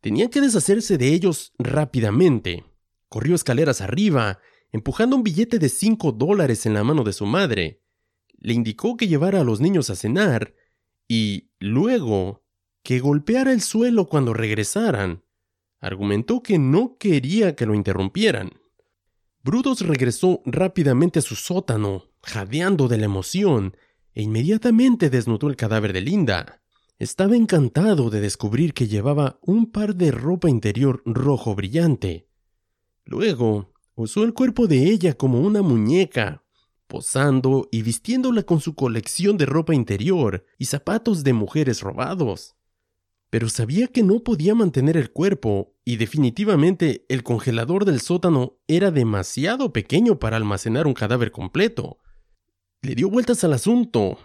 [0.00, 2.64] Tenía que deshacerse de ellos rápidamente.
[3.10, 4.38] Corrió escaleras arriba
[4.72, 7.82] empujando un billete de cinco dólares en la mano de su madre.
[8.38, 10.54] Le indicó que llevara a los niños a cenar
[11.06, 12.45] y, luego,
[12.86, 15.24] que golpeara el suelo cuando regresaran.
[15.80, 18.52] Argumentó que no quería que lo interrumpieran.
[19.42, 23.76] Brudos regresó rápidamente a su sótano, jadeando de la emoción,
[24.14, 26.62] e inmediatamente desnudó el cadáver de Linda.
[27.00, 32.28] Estaba encantado de descubrir que llevaba un par de ropa interior rojo brillante.
[33.04, 36.44] Luego, Usó el cuerpo de ella como una muñeca,
[36.86, 42.55] posando y vistiéndola con su colección de ropa interior y zapatos de mujeres robados.
[43.30, 48.90] Pero sabía que no podía mantener el cuerpo y definitivamente el congelador del sótano era
[48.90, 51.98] demasiado pequeño para almacenar un cadáver completo.
[52.82, 54.18] Le dio vueltas al asunto,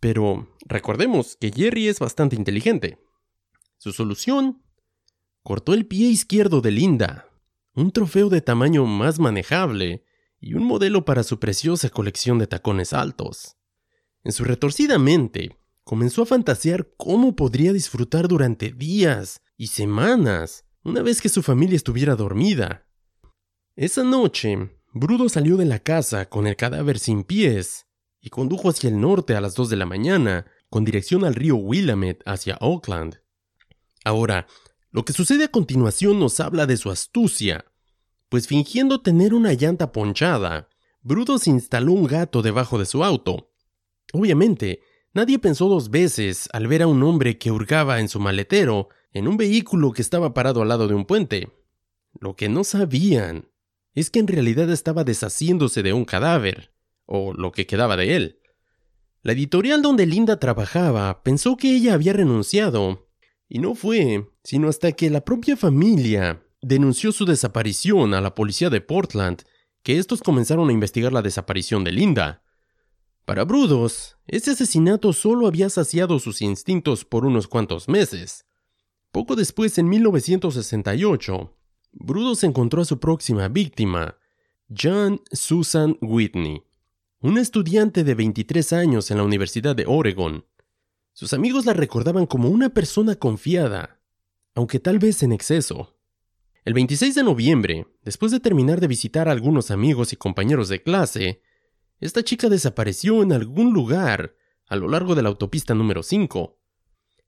[0.00, 2.98] pero recordemos que Jerry es bastante inteligente.
[3.78, 4.62] Su solución
[5.42, 7.28] cortó el pie izquierdo de Linda,
[7.74, 10.04] un trofeo de tamaño más manejable
[10.40, 13.56] y un modelo para su preciosa colección de tacones altos.
[14.24, 15.57] En su retorcida mente,
[15.88, 21.76] comenzó a fantasear cómo podría disfrutar durante días y semanas una vez que su familia
[21.76, 22.86] estuviera dormida.
[23.74, 27.86] Esa noche, Brudo salió de la casa con el cadáver sin pies
[28.20, 31.56] y condujo hacia el norte a las dos de la mañana con dirección al río
[31.56, 33.22] Willamette hacia Oakland.
[34.04, 34.46] Ahora,
[34.90, 37.64] lo que sucede a continuación nos habla de su astucia,
[38.28, 40.68] pues fingiendo tener una llanta ponchada,
[41.00, 43.54] Brutus instaló un gato debajo de su auto.
[44.12, 44.82] Obviamente,
[45.18, 49.26] nadie pensó dos veces al ver a un hombre que hurgaba en su maletero en
[49.26, 51.50] un vehículo que estaba parado al lado de un puente.
[52.20, 53.48] Lo que no sabían
[53.94, 56.72] es que en realidad estaba deshaciéndose de un cadáver,
[57.04, 58.40] o lo que quedaba de él.
[59.22, 63.08] La editorial donde Linda trabajaba pensó que ella había renunciado
[63.48, 68.70] y no fue, sino hasta que la propia familia denunció su desaparición a la policía
[68.70, 69.42] de Portland,
[69.82, 72.44] que estos comenzaron a investigar la desaparición de Linda.
[73.28, 78.46] Para Brudos, ese asesinato solo había saciado sus instintos por unos cuantos meses.
[79.12, 81.54] Poco después, en 1968,
[81.92, 84.16] Brudos encontró a su próxima víctima,
[84.74, 86.62] John Susan Whitney,
[87.20, 90.46] una estudiante de 23 años en la Universidad de Oregon,
[91.12, 94.00] sus amigos la recordaban como una persona confiada,
[94.54, 95.98] aunque tal vez en exceso.
[96.64, 100.82] El 26 de noviembre, después de terminar de visitar a algunos amigos y compañeros de
[100.82, 101.42] clase,
[102.00, 104.34] esta chica desapareció en algún lugar
[104.66, 106.58] a lo largo de la autopista número 5.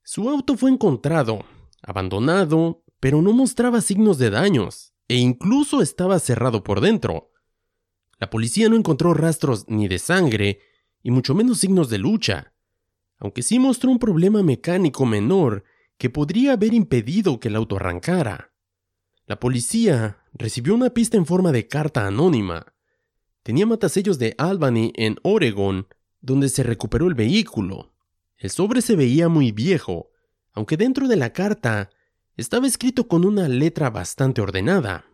[0.03, 1.45] Su auto fue encontrado,
[1.81, 7.31] abandonado, pero no mostraba signos de daños, e incluso estaba cerrado por dentro.
[8.19, 10.59] La policía no encontró rastros ni de sangre,
[11.03, 12.51] y mucho menos signos de lucha
[13.21, 15.63] aunque sí mostró un problema mecánico menor
[15.99, 18.51] que podría haber impedido que el auto arrancara.
[19.27, 22.73] La policía recibió una pista en forma de carta anónima.
[23.43, 25.87] Tenía matasellos de Albany en Oregon,
[26.21, 27.93] donde se recuperó el vehículo.
[28.37, 30.11] El sobre se veía muy viejo,
[30.53, 31.89] aunque dentro de la carta
[32.37, 35.05] estaba escrito con una letra bastante ordenada.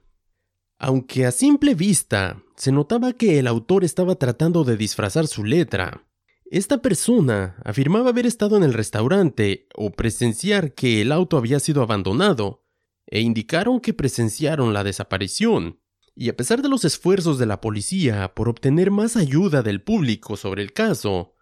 [0.78, 6.04] Aunque a simple vista se notaba que el autor estaba tratando de disfrazar su letra,
[6.50, 11.82] esta persona afirmaba haber estado en el restaurante o presenciar que el auto había sido
[11.82, 12.64] abandonado,
[13.06, 15.80] e indicaron que presenciaron la desaparición.
[16.20, 20.36] Y a pesar de los esfuerzos de la policía por obtener más ayuda del público
[20.36, 21.36] sobre el caso,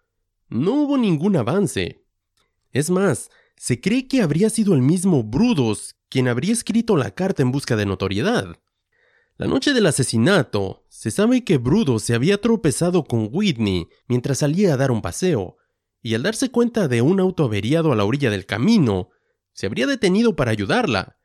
[0.50, 2.04] no hubo ningún avance.
[2.72, 7.42] Es más, se cree que habría sido el mismo Brudos quien habría escrito la carta
[7.42, 8.60] en busca de notoriedad.
[9.38, 14.74] La noche del asesinato, se sabe que Brudo se había tropezado con Whitney mientras salía
[14.74, 15.56] a dar un paseo,
[16.02, 19.08] y al darse cuenta de un auto averiado a la orilla del camino,
[19.54, 21.15] se habría detenido para ayudarla.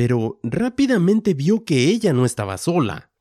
[0.00, 3.12] Pero rápidamente vio que ella no estaba sola.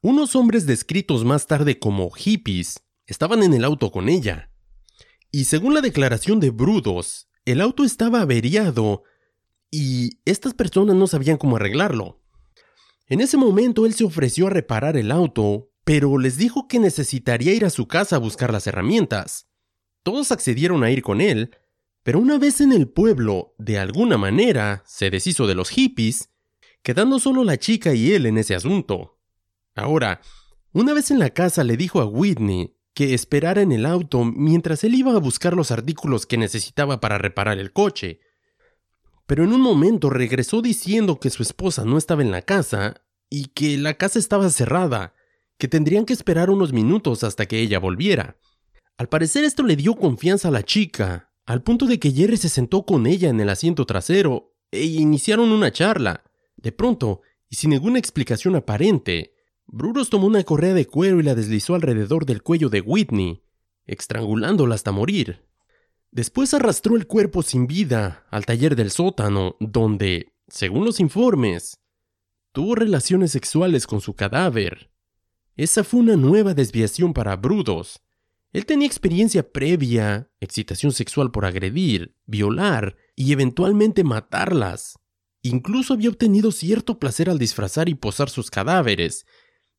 [0.00, 4.50] Unos hombres descritos más tarde como hippies estaban en el auto con ella.
[5.30, 9.02] Y según la declaración de Brudos, el auto estaba averiado
[9.70, 12.22] y estas personas no sabían cómo arreglarlo.
[13.06, 17.52] En ese momento él se ofreció a reparar el auto, pero les dijo que necesitaría
[17.52, 19.46] ir a su casa a buscar las herramientas.
[20.02, 21.54] Todos accedieron a ir con él,
[22.02, 26.30] pero una vez en el pueblo, de alguna manera, se deshizo de los hippies,
[26.82, 29.20] quedando solo la chica y él en ese asunto.
[29.74, 30.20] Ahora,
[30.72, 34.84] una vez en la casa le dijo a Whitney que esperara en el auto mientras
[34.84, 38.20] él iba a buscar los artículos que necesitaba para reparar el coche.
[39.26, 43.46] Pero en un momento regresó diciendo que su esposa no estaba en la casa y
[43.46, 45.14] que la casa estaba cerrada,
[45.56, 48.36] que tendrían que esperar unos minutos hasta que ella volviera.
[48.98, 52.48] Al parecer esto le dio confianza a la chica, al punto de que Jerry se
[52.48, 56.24] sentó con ella en el asiento trasero e iniciaron una charla.
[56.56, 59.34] De pronto, y sin ninguna explicación aparente,
[59.66, 63.42] Bruros tomó una correa de cuero y la deslizó alrededor del cuello de Whitney,
[63.86, 65.44] estrangulándola hasta morir.
[66.10, 71.80] Después arrastró el cuerpo sin vida al taller del sótano, donde, según los informes,
[72.52, 74.90] tuvo relaciones sexuales con su cadáver.
[75.56, 78.02] Esa fue una nueva desviación para Brudos.
[78.52, 84.98] Él tenía experiencia previa, excitación sexual por agredir, violar y eventualmente matarlas.
[85.40, 89.26] Incluso había obtenido cierto placer al disfrazar y posar sus cadáveres,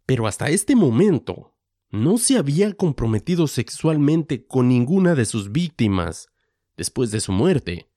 [0.05, 1.55] pero hasta este momento
[1.91, 6.29] no se había comprometido sexualmente con ninguna de sus víctimas
[6.75, 7.91] después de su muerte.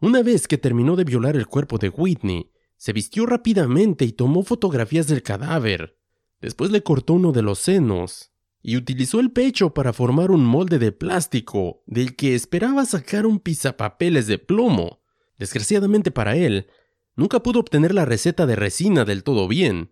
[0.00, 4.42] Una vez que terminó de violar el cuerpo de Whitney, se vistió rápidamente y tomó
[4.42, 5.98] fotografías del cadáver.
[6.40, 8.32] Después le cortó uno de los senos
[8.62, 13.38] y utilizó el pecho para formar un molde de plástico del que esperaba sacar un
[13.38, 15.00] pizapapeles de plomo.
[15.38, 16.66] Desgraciadamente para él,
[17.14, 19.90] nunca pudo obtener la receta de resina del todo bien,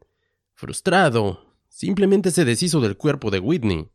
[0.59, 3.91] Frustrado, simplemente se deshizo del cuerpo de Whitney.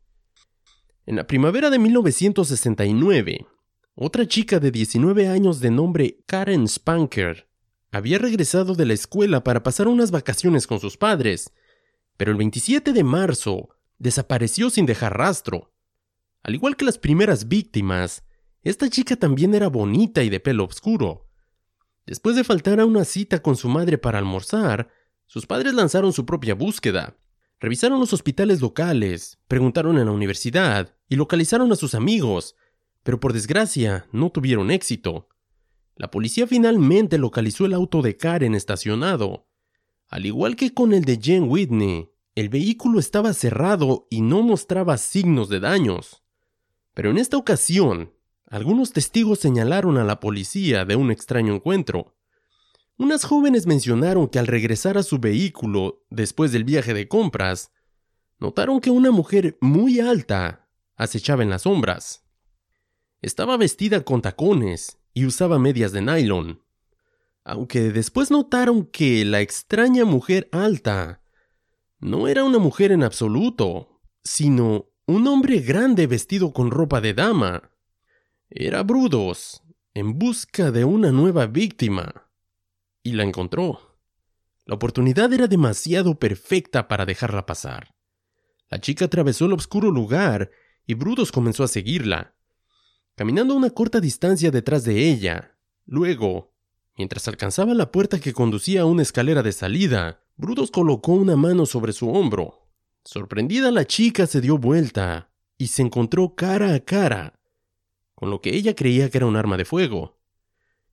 [1.06, 3.44] En la primavera de 1969,
[3.96, 7.48] otra chica de 19 años de nombre Karen Spanker
[7.90, 11.52] había regresado de la escuela para pasar unas vacaciones con sus padres,
[12.16, 13.70] pero el 27 de marzo
[14.02, 15.72] desapareció sin dejar rastro.
[16.42, 18.24] Al igual que las primeras víctimas,
[18.62, 21.28] esta chica también era bonita y de pelo oscuro.
[22.04, 24.90] Después de faltar a una cita con su madre para almorzar,
[25.26, 27.16] sus padres lanzaron su propia búsqueda.
[27.60, 32.56] Revisaron los hospitales locales, preguntaron en la universidad y localizaron a sus amigos,
[33.04, 35.28] pero por desgracia no tuvieron éxito.
[35.94, 39.46] La policía finalmente localizó el auto de Karen estacionado.
[40.08, 44.96] Al igual que con el de Jen Whitney, el vehículo estaba cerrado y no mostraba
[44.96, 46.22] signos de daños.
[46.94, 48.12] Pero en esta ocasión,
[48.46, 52.16] algunos testigos señalaron a la policía de un extraño encuentro.
[52.96, 57.70] Unas jóvenes mencionaron que al regresar a su vehículo después del viaje de compras,
[58.38, 62.24] notaron que una mujer muy alta acechaba en las sombras.
[63.20, 66.62] Estaba vestida con tacones y usaba medias de nylon.
[67.44, 71.21] Aunque después notaron que la extraña mujer alta
[72.02, 77.70] no era una mujer en absoluto, sino un hombre grande vestido con ropa de dama.
[78.50, 79.62] Era Brudos,
[79.94, 82.28] en busca de una nueva víctima
[83.04, 84.00] y la encontró.
[84.64, 87.94] La oportunidad era demasiado perfecta para dejarla pasar.
[88.68, 90.50] La chica atravesó el oscuro lugar
[90.84, 92.34] y Brudos comenzó a seguirla,
[93.14, 95.56] caminando una corta distancia detrás de ella.
[95.86, 96.52] Luego,
[96.96, 101.66] mientras alcanzaba la puerta que conducía a una escalera de salida, Brudos colocó una mano
[101.66, 102.68] sobre su hombro.
[103.04, 107.38] Sorprendida la chica se dio vuelta y se encontró cara a cara
[108.22, 110.16] con lo que ella creía que era un arma de fuego.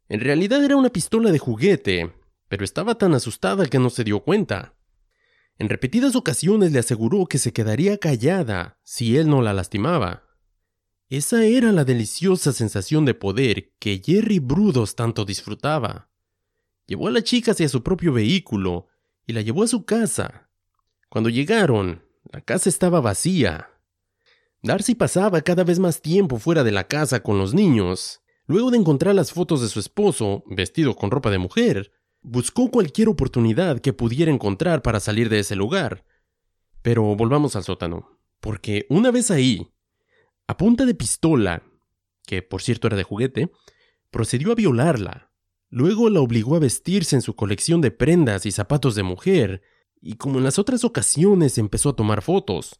[0.07, 2.11] En realidad era una pistola de juguete,
[2.47, 4.73] pero estaba tan asustada que no se dio cuenta.
[5.59, 10.23] En repetidas ocasiones le aseguró que se quedaría callada si él no la lastimaba.
[11.07, 16.09] Esa era la deliciosa sensación de poder que Jerry Brudos tanto disfrutaba.
[16.87, 18.87] Llevó a la chica hacia su propio vehículo
[19.29, 20.49] y la llevó a su casa.
[21.07, 23.69] Cuando llegaron, la casa estaba vacía.
[24.63, 28.79] Darcy pasaba cada vez más tiempo fuera de la casa con los niños, Luego de
[28.79, 31.91] encontrar las fotos de su esposo, vestido con ropa de mujer,
[32.23, 36.03] buscó cualquier oportunidad que pudiera encontrar para salir de ese lugar.
[36.81, 39.71] Pero volvamos al sótano, porque una vez ahí,
[40.47, 41.61] a punta de pistola,
[42.25, 43.51] que por cierto era de juguete,
[44.09, 45.28] procedió a violarla.
[45.69, 49.61] Luego la obligó a vestirse en su colección de prendas y zapatos de mujer,
[50.01, 52.79] y como en las otras ocasiones empezó a tomar fotos.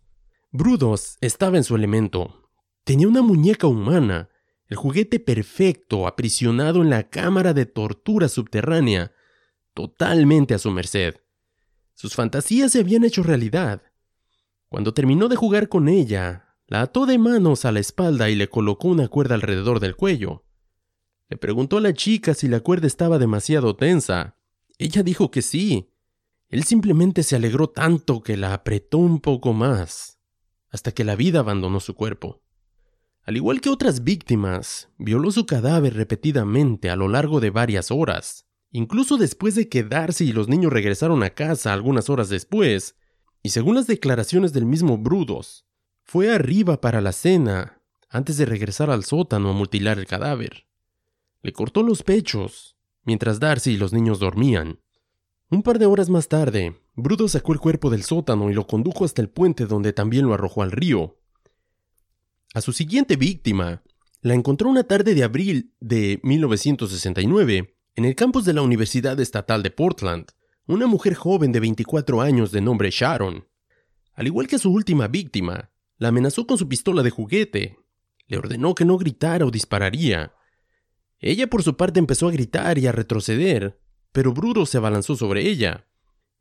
[0.52, 2.50] Brudos estaba en su elemento.
[2.84, 4.30] Tenía una muñeca humana,
[4.68, 9.12] el juguete perfecto aprisionado en la cámara de tortura subterránea,
[9.74, 11.16] totalmente a su merced.
[11.94, 13.84] Sus fantasías se habían hecho realidad.
[14.70, 18.48] Cuando terminó de jugar con ella, la ató de manos a la espalda y le
[18.48, 20.46] colocó una cuerda alrededor del cuello.
[21.30, 24.36] Le preguntó a la chica si la cuerda estaba demasiado tensa.
[24.80, 25.92] Ella dijo que sí.
[26.50, 30.20] Él simplemente se alegró tanto que la apretó un poco más,
[30.70, 32.42] hasta que la vida abandonó su cuerpo.
[33.24, 38.48] Al igual que otras víctimas, violó su cadáver repetidamente a lo largo de varias horas.
[38.72, 39.88] Incluso después de que
[40.20, 42.96] y los niños regresaron a casa algunas horas después,
[43.44, 45.68] y según las declaraciones del mismo Brudos,
[46.04, 50.69] fue arriba para la cena antes de regresar al sótano a mutilar el cadáver.
[51.42, 54.80] Le cortó los pechos, mientras Darcy y los niños dormían.
[55.50, 59.06] Un par de horas más tarde, Brudo sacó el cuerpo del sótano y lo condujo
[59.06, 61.18] hasta el puente donde también lo arrojó al río.
[62.54, 63.84] A su siguiente víctima,
[64.22, 69.64] la encontró una tarde de abril de 1969 en el campus de la Universidad Estatal
[69.64, 70.28] de Portland,
[70.68, 73.48] una mujer joven de 24 años de nombre Sharon.
[74.14, 77.80] Al igual que su última víctima, la amenazó con su pistola de juguete.
[78.28, 80.34] Le ordenó que no gritara o dispararía,
[81.20, 83.80] ella por su parte empezó a gritar y a retroceder,
[84.12, 85.86] pero Brudo se abalanzó sobre ella.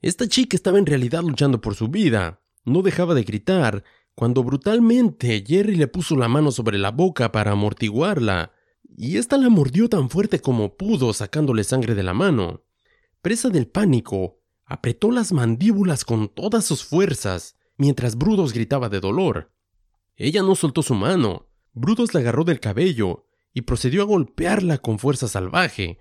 [0.01, 2.41] Esta chica estaba en realidad luchando por su vida.
[2.65, 3.83] No dejaba de gritar,
[4.15, 8.53] cuando brutalmente Jerry le puso la mano sobre la boca para amortiguarla,
[8.97, 12.65] y ésta la mordió tan fuerte como pudo, sacándole sangre de la mano.
[13.21, 19.53] Presa del pánico, apretó las mandíbulas con todas sus fuerzas, mientras Brudos gritaba de dolor.
[20.17, 21.49] Ella no soltó su mano.
[21.73, 23.28] Brudos la agarró del cabello
[23.59, 25.99] y procedió a golpearla con fuerza salvaje.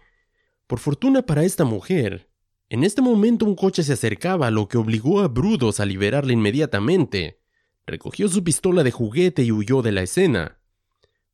[0.67, 2.29] Por fortuna para esta mujer,
[2.69, 7.41] en este momento un coche se acercaba, lo que obligó a Brudos a liberarla inmediatamente.
[7.87, 10.59] Recogió su pistola de juguete y huyó de la escena.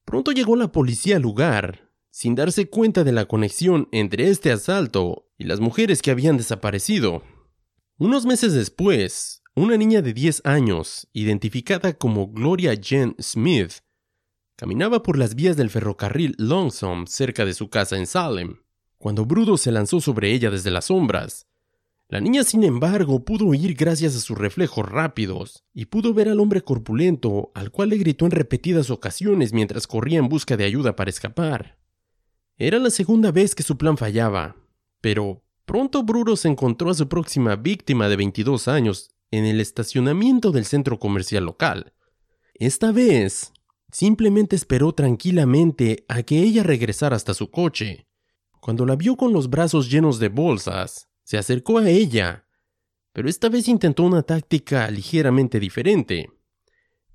[0.05, 5.27] Pronto llegó la policía al lugar, sin darse cuenta de la conexión entre este asalto
[5.37, 7.21] y las mujeres que habían desaparecido.
[7.97, 13.82] Unos meses después, una niña de 10 años, identificada como Gloria Jen Smith,
[14.55, 18.57] Caminaba por las vías del ferrocarril Longsome cerca de su casa en Salem,
[18.99, 21.47] cuando Brudo se lanzó sobre ella desde las sombras.
[22.07, 26.39] La niña, sin embargo, pudo huir gracias a sus reflejos rápidos, y pudo ver al
[26.39, 30.95] hombre corpulento, al cual le gritó en repetidas ocasiones mientras corría en busca de ayuda
[30.95, 31.79] para escapar.
[32.55, 34.55] Era la segunda vez que su plan fallaba,
[35.01, 40.51] pero pronto Brudo se encontró a su próxima víctima de 22 años en el estacionamiento
[40.51, 41.93] del centro comercial local.
[42.53, 43.51] Esta vez,
[43.93, 48.07] Simplemente esperó tranquilamente a que ella regresara hasta su coche.
[48.59, 52.47] Cuando la vio con los brazos llenos de bolsas, se acercó a ella,
[53.11, 56.31] pero esta vez intentó una táctica ligeramente diferente.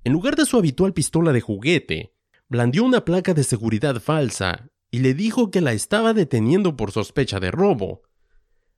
[0.05, 2.13] En lugar de su habitual pistola de juguete,
[2.47, 7.41] blandió una placa de seguridad falsa y le dijo que la estaba deteniendo por sospecha
[7.41, 8.03] de robo.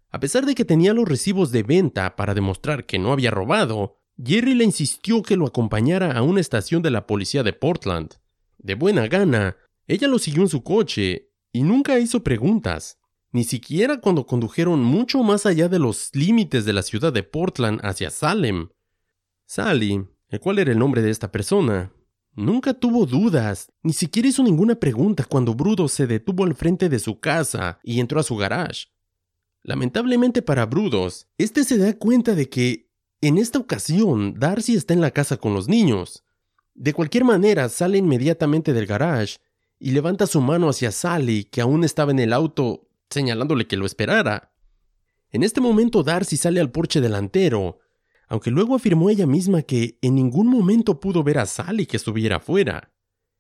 [0.10, 4.01] A pesar de que tenía los recibos de venta para demostrar que no había robado,
[4.24, 8.16] Jerry le insistió que lo acompañara a una estación de la policía de Portland.
[8.60, 9.58] De buena gana,
[9.88, 13.00] ella lo siguió en su coche y nunca hizo preguntas,
[13.32, 17.80] ni siquiera cuando condujeron mucho más allá de los límites de la ciudad de Portland
[17.84, 18.70] hacia Salem.
[19.46, 21.92] Sally, el cual era el nombre de esta persona,
[22.34, 27.00] nunca tuvo dudas, ni siquiera hizo ninguna pregunta cuando Brudo se detuvo al frente de
[27.00, 28.88] su casa y entró a su garage.
[29.64, 32.91] Lamentablemente para Brudos, este se da cuenta de que
[33.22, 36.24] en esta ocasión, Darcy está en la casa con los niños.
[36.74, 39.38] De cualquier manera, sale inmediatamente del garage
[39.80, 43.86] y levanta su mano hacia Sally, que aún estaba en el auto, señalándole que lo
[43.86, 44.54] esperara.
[45.30, 47.80] En este momento Darcy sale al porche delantero,
[48.28, 52.38] aunque luego afirmó ella misma que en ningún momento pudo ver a Sally que estuviera
[52.38, 52.92] afuera.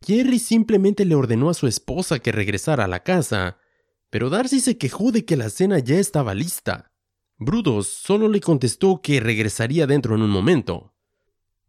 [0.05, 3.57] Jerry simplemente le ordenó a su esposa que regresara a la casa,
[4.09, 6.90] pero Darcy se quejó de que la cena ya estaba lista.
[7.43, 10.93] Brudos solo le contestó que regresaría dentro en un momento.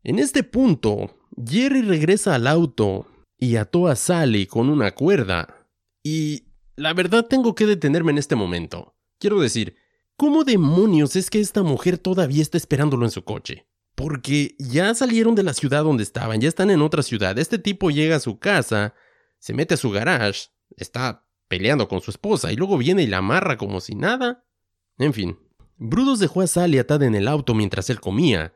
[0.02, 3.06] En este punto, Jerry regresa al auto
[3.38, 5.66] y ató a Sally con una cuerda.
[6.02, 8.94] Y la verdad tengo que detenerme en este momento.
[9.18, 9.76] Quiero decir,
[10.18, 13.66] ¿cómo demonios es que esta mujer todavía está esperándolo en su coche?
[13.94, 17.38] Porque ya salieron de la ciudad donde estaban, ya están en otra ciudad.
[17.38, 18.92] Este tipo llega a su casa,
[19.38, 23.18] se mete a su garage, está peleando con su esposa y luego viene y la
[23.18, 24.44] amarra como si nada.
[24.98, 25.38] En fin,
[25.84, 28.54] Brudos dejó a Sally atada en el auto mientras él comía,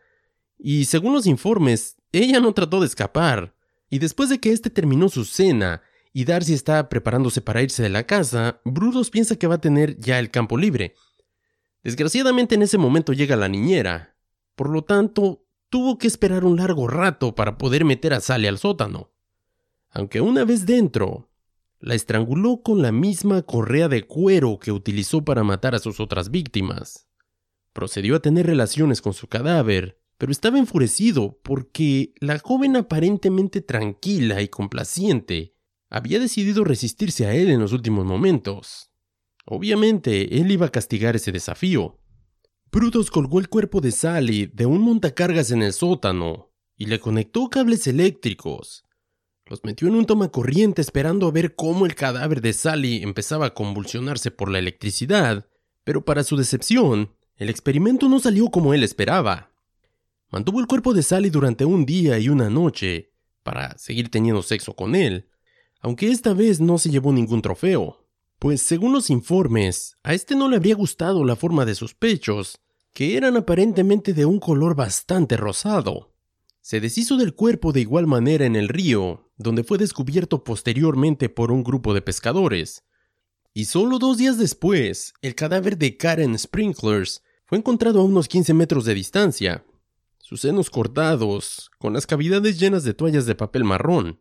[0.58, 3.52] y según los informes, ella no trató de escapar,
[3.90, 7.88] y después de que éste terminó su cena y Darcy está preparándose para irse de
[7.88, 10.94] la casa, Brudos piensa que va a tener ya el campo libre.
[11.82, 14.16] Desgraciadamente en ese momento llega la niñera,
[14.54, 18.58] por lo tanto, tuvo que esperar un largo rato para poder meter a Sally al
[18.58, 19.10] sótano.
[19.90, 21.28] Aunque una vez dentro,
[21.80, 26.30] la estranguló con la misma correa de cuero que utilizó para matar a sus otras
[26.30, 27.08] víctimas.
[27.76, 34.40] Procedió a tener relaciones con su cadáver, pero estaba enfurecido porque la joven aparentemente tranquila
[34.40, 35.54] y complaciente
[35.90, 38.92] había decidido resistirse a él en los últimos momentos.
[39.44, 42.00] Obviamente, él iba a castigar ese desafío.
[42.72, 47.50] Brutus colgó el cuerpo de Sally de un montacargas en el sótano y le conectó
[47.50, 48.84] cables eléctricos.
[49.44, 53.44] Los metió en un toma corriente esperando a ver cómo el cadáver de Sally empezaba
[53.44, 55.46] a convulsionarse por la electricidad,
[55.84, 59.52] pero para su decepción, el experimento no salió como él esperaba.
[60.30, 63.12] Mantuvo el cuerpo de Sally durante un día y una noche
[63.42, 65.28] para seguir teniendo sexo con él,
[65.80, 68.06] aunque esta vez no se llevó ningún trofeo,
[68.38, 72.58] pues según los informes, a este no le habría gustado la forma de sus pechos,
[72.92, 76.12] que eran aparentemente de un color bastante rosado.
[76.60, 81.52] Se deshizo del cuerpo de igual manera en el río, donde fue descubierto posteriormente por
[81.52, 82.84] un grupo de pescadores.
[83.54, 88.54] Y solo dos días después, el cadáver de Karen Sprinklers fue encontrado a unos 15
[88.54, 89.64] metros de distancia,
[90.18, 94.20] sus senos cortados, con las cavidades llenas de toallas de papel marrón.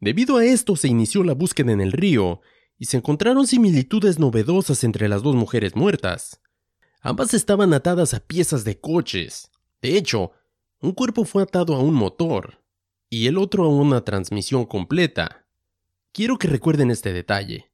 [0.00, 2.40] Debido a esto se inició la búsqueda en el río,
[2.78, 6.40] y se encontraron similitudes novedosas entre las dos mujeres muertas.
[7.00, 9.52] Ambas estaban atadas a piezas de coches.
[9.80, 10.32] De hecho,
[10.80, 12.64] un cuerpo fue atado a un motor
[13.08, 15.46] y el otro a una transmisión completa.
[16.10, 17.72] Quiero que recuerden este detalle.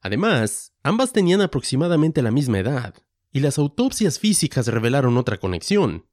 [0.00, 2.94] Además, ambas tenían aproximadamente la misma edad,
[3.32, 6.06] y las autopsias físicas revelaron otra conexión.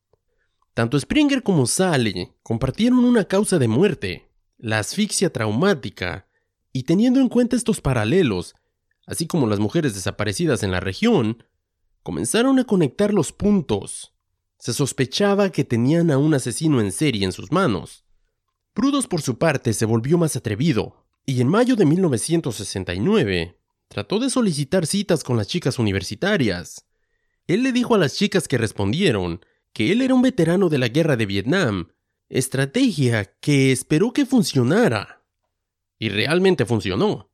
[0.74, 6.28] Tanto Springer como Sally compartieron una causa de muerte, la asfixia traumática,
[6.72, 8.56] y teniendo en cuenta estos paralelos,
[9.06, 11.44] así como las mujeres desaparecidas en la región,
[12.04, 14.14] comenzaron a conectar los puntos.
[14.58, 18.06] Se sospechaba que tenían a un asesino en serie en sus manos.
[18.74, 24.30] Prudos por su parte se volvió más atrevido, y en mayo de 1969 trató de
[24.30, 26.86] solicitar citas con las chicas universitarias.
[27.50, 29.44] Él le dijo a las chicas que respondieron
[29.74, 31.90] que él era un veterano de la guerra de Vietnam,
[32.30, 35.26] estrategia que esperó que funcionara.
[35.98, 37.32] Y realmente funcionó.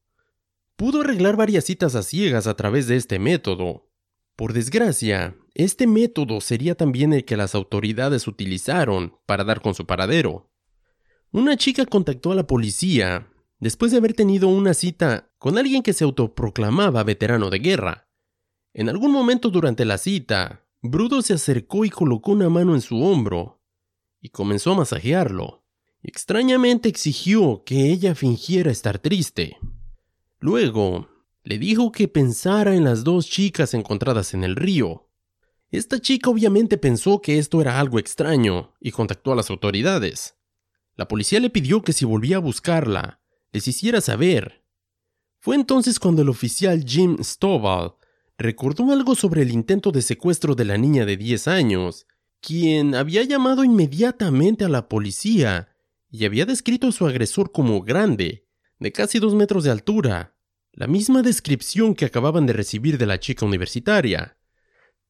[0.78, 3.90] Pudo arreglar varias citas a ciegas a través de este método,
[4.38, 9.86] por desgracia, este método sería también el que las autoridades utilizaron para dar con su
[9.86, 10.50] paradero.
[11.32, 13.28] Una chica contactó a la policía
[13.60, 18.05] después de haber tenido una cita con alguien que se autoproclamaba veterano de guerra.
[18.78, 23.02] En algún momento durante la cita, Brudo se acercó y colocó una mano en su
[23.02, 23.62] hombro
[24.20, 25.64] y comenzó a masajearlo.
[26.04, 29.58] Extrañamente exigió que ella fingiera estar triste.
[30.40, 31.08] Luego,
[31.46, 35.10] le dijo que pensara en las dos chicas encontradas en el río.
[35.72, 40.36] Esta chica obviamente pensó que esto era algo extraño y contactó a las autoridades.
[40.98, 43.22] La policía le pidió que si volvía a buscarla,
[43.54, 44.66] les hiciera saber.
[45.40, 47.94] Fue entonces cuando el oficial Jim Stovall
[48.38, 52.08] recordó algo sobre el intento de secuestro de la niña de 10 años,
[52.42, 55.70] quien había llamado inmediatamente a la policía
[56.10, 58.48] y había descrito a su agresor como grande,
[58.80, 60.36] de casi dos metros de altura,
[60.72, 64.38] la misma descripción que acababan de recibir de la chica universitaria.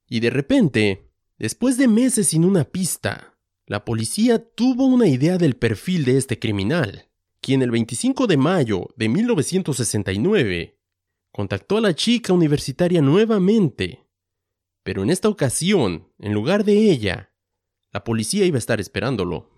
[0.08, 5.56] Y de repente, después de meses sin una pista, la policía tuvo una idea del
[5.56, 7.10] perfil de este criminal,
[7.42, 10.75] quien el 25 de mayo de 1969
[11.36, 14.08] contactó a la chica universitaria nuevamente.
[14.84, 17.34] Pero en esta ocasión, en lugar de ella,
[17.92, 19.52] la policía iba a estar esperándolo.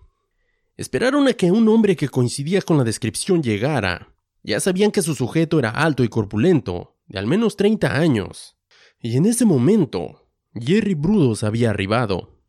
[0.76, 4.12] Esperaron a que un hombre que coincidía con la descripción llegara,
[4.42, 8.56] ya sabían que su sujeto era alto y corpulento, de al menos 30 años.
[8.98, 12.42] Y en ese momento, Jerry Brudos había arribado.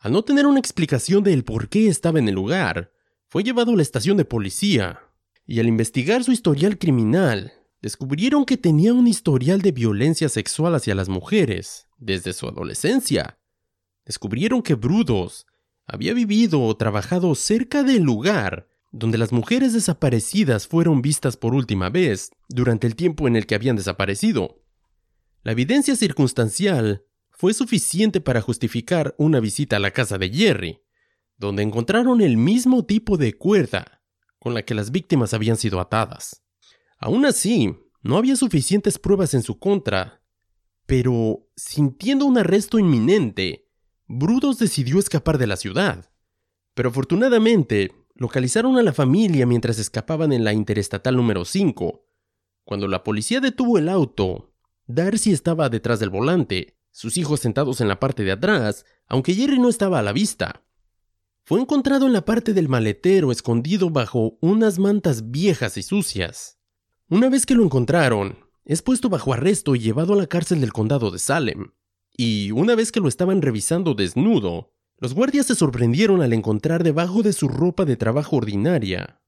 [0.00, 2.94] Al no tener una explicación del por qué estaba en el lugar,
[3.28, 5.00] fue llevado a la estación de policía,
[5.46, 7.52] y al investigar su historial criminal,
[7.84, 13.38] descubrieron que tenía un historial de violencia sexual hacia las mujeres desde su adolescencia.
[14.06, 15.44] Descubrieron que Brudos
[15.86, 21.90] había vivido o trabajado cerca del lugar donde las mujeres desaparecidas fueron vistas por última
[21.90, 24.62] vez durante el tiempo en el que habían desaparecido.
[25.42, 30.80] La evidencia circunstancial fue suficiente para justificar una visita a la casa de Jerry,
[31.36, 34.00] donde encontraron el mismo tipo de cuerda
[34.38, 36.43] con la que las víctimas habían sido atadas.
[36.98, 40.22] Aún así, no había suficientes pruebas en su contra,
[40.86, 43.70] pero sintiendo un arresto inminente,
[44.06, 46.10] Brudos decidió escapar de la ciudad.
[46.74, 52.06] Pero afortunadamente, localizaron a la familia mientras escapaban en la Interestatal número 5.
[52.64, 54.52] Cuando la policía detuvo el auto,
[54.86, 59.58] Darcy estaba detrás del volante, sus hijos sentados en la parte de atrás, aunque Jerry
[59.58, 60.62] no estaba a la vista.
[61.42, 66.58] Fue encontrado en la parte del maletero escondido bajo unas mantas viejas y sucias.
[67.14, 70.72] Una vez que lo encontraron, es puesto bajo arresto y llevado a la cárcel del
[70.72, 71.70] condado de Salem.
[72.16, 77.22] Y una vez que lo estaban revisando desnudo, los guardias se sorprendieron al encontrar debajo
[77.22, 79.22] de su ropa de trabajo ordinaria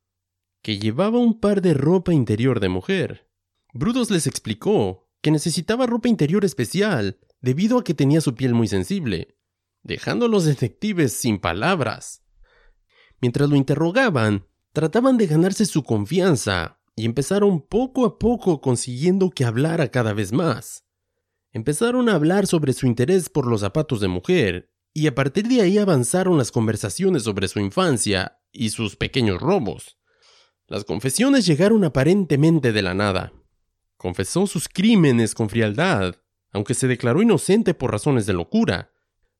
[0.62, 3.30] que llevaba un par de ropa interior de mujer.
[3.72, 8.66] Brudos les explicó que necesitaba ropa interior especial debido a que tenía su piel muy
[8.66, 9.38] sensible,
[9.84, 12.24] dejando a los detectives sin palabras.
[13.20, 19.44] Mientras lo interrogaban, trataban de ganarse su confianza y empezaron poco a poco consiguiendo que
[19.44, 20.84] hablara cada vez más.
[21.52, 25.60] Empezaron a hablar sobre su interés por los zapatos de mujer, y a partir de
[25.60, 29.98] ahí avanzaron las conversaciones sobre su infancia y sus pequeños robos.
[30.68, 33.32] Las confesiones llegaron aparentemente de la nada.
[33.98, 36.16] Confesó sus crímenes con frialdad,
[36.50, 38.90] aunque se declaró inocente por razones de locura.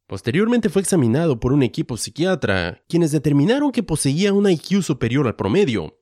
[0.07, 5.37] Posteriormente fue examinado por un equipo psiquiatra, quienes determinaron que poseía un IQ superior al
[5.37, 5.99] promedio.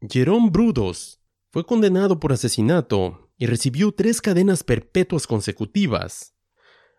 [0.00, 6.34] Jerome Brudos fue condenado por asesinato y recibió tres cadenas perpetuas consecutivas.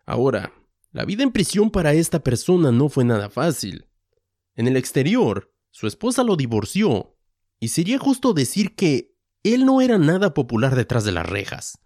[0.04, 0.52] Ahora,
[0.90, 3.88] la vida en prisión para esta persona no fue nada fácil.
[4.56, 7.16] En el exterior, su esposa lo divorció,
[7.60, 11.78] y sería justo decir que él no era nada popular detrás de las rejas.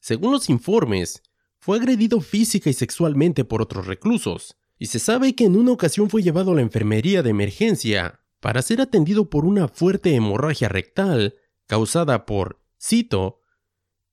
[0.00, 1.22] Según los informes,
[1.60, 6.10] fue agredido física y sexualmente por otros reclusos, y se sabe que en una ocasión
[6.10, 11.36] fue llevado a la enfermería de emergencia para ser atendido por una fuerte hemorragia rectal
[11.66, 13.40] causada por, cito,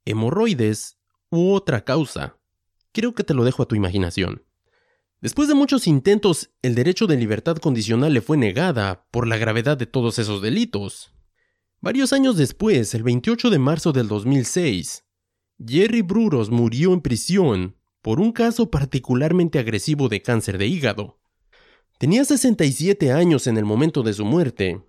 [0.06, 1.00] hemorroides
[1.30, 2.38] u otra causa.
[2.92, 4.44] Creo que te lo dejo a tu imaginación.
[5.22, 9.76] Después de muchos intentos, el derecho de libertad condicional le fue negada por la gravedad
[9.76, 11.12] de todos esos delitos.
[11.82, 15.06] Varios años después, el 28 de marzo del 2006,
[15.66, 21.17] Jerry Bruros murió en prisión por un caso particularmente agresivo de cáncer de hígado.
[21.98, 24.84] Tenía 67 años en el momento de su muerte,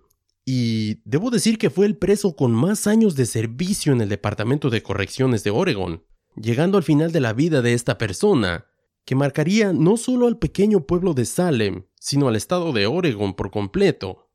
[0.45, 4.69] y debo decir que fue el preso con más años de servicio en el Departamento
[4.69, 6.03] de Correcciones de Oregon,
[6.35, 8.67] llegando al final de la vida de esta persona,
[9.05, 13.49] que marcaría no solo al pequeño pueblo de Salem, sino al estado de Oregon por
[13.49, 14.29] completo,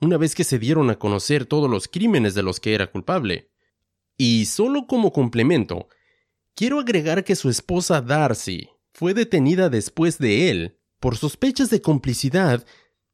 [0.00, 3.52] una vez que se dieron a conocer todos los crímenes de los que era culpable.
[4.18, 5.88] Y solo como complemento,
[6.56, 12.66] quiero agregar que su esposa Darcy fue detenida después de él por sospechas de complicidad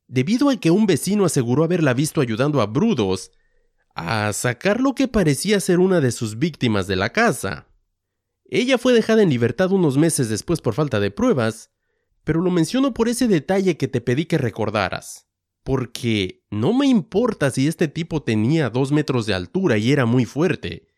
[0.09, 3.33] debido a que un vecino aseguró haberla visto ayudando a Brudos
[3.95, 7.69] a sacar lo que parecía ser una de sus víctimas de la casa.
[8.47, 11.71] Ella fue dejada en libertad unos meses después por falta de pruebas,
[12.25, 15.27] pero lo menciono por ese detalle que te pedí que recordaras.
[15.63, 20.25] Porque no me importa si este tipo tenía dos metros de altura y era muy
[20.25, 20.89] fuerte.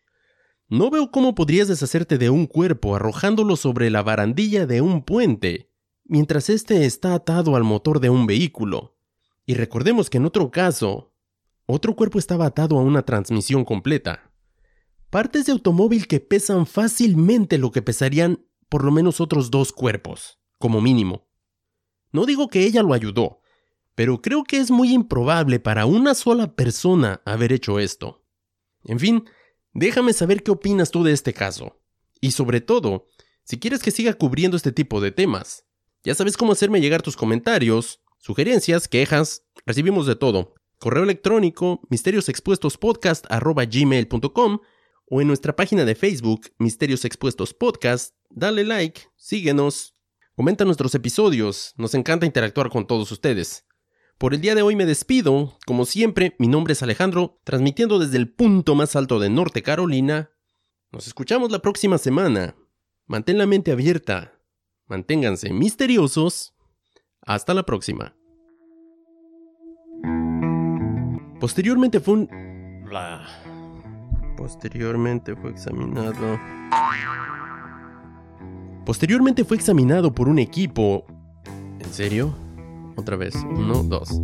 [0.69, 5.74] No veo cómo podrías deshacerte de un cuerpo arrojándolo sobre la barandilla de un puente,
[6.05, 8.97] mientras éste está atado al motor de un vehículo.
[9.45, 11.13] Y recordemos que en otro caso,
[11.65, 14.31] otro cuerpo estaba atado a una transmisión completa.
[15.09, 20.39] Partes de automóvil que pesan fácilmente lo que pesarían por lo menos otros dos cuerpos,
[20.57, 21.27] como mínimo.
[22.11, 23.41] No digo que ella lo ayudó,
[23.93, 28.23] pero creo que es muy improbable para una sola persona haber hecho esto.
[28.83, 29.25] En fin,
[29.75, 31.81] Déjame saber qué opinas tú de este caso.
[32.21, 33.07] Y sobre todo,
[33.43, 35.64] si quieres que siga cubriendo este tipo de temas.
[36.05, 40.53] Ya sabes cómo hacerme llegar tus comentarios, sugerencias, quejas, recibimos de todo.
[40.77, 44.59] Correo electrónico misteriosexpuestospodcast.gmail.com
[45.07, 48.13] o en nuestra página de Facebook, Misterios Expuestos Podcast.
[48.29, 49.95] Dale like, síguenos,
[50.35, 53.65] comenta nuestros episodios, nos encanta interactuar con todos ustedes.
[54.19, 55.57] Por el día de hoy me despido.
[55.65, 60.29] Como siempre, mi nombre es Alejandro, transmitiendo desde el punto más alto de Norte Carolina.
[60.91, 62.55] Nos escuchamos la próxima semana.
[63.07, 64.34] Mantén la mente abierta.
[64.87, 66.53] Manténganse misteriosos.
[67.21, 68.15] Hasta la próxima.
[71.39, 72.29] Posteriormente fue un...
[74.37, 76.39] Posteriormente fue examinado...
[78.85, 81.05] Posteriormente fue examinado por un equipo...
[81.79, 82.35] ¿En serio?
[82.95, 83.35] Otra vez.
[83.35, 84.19] Uno, dos.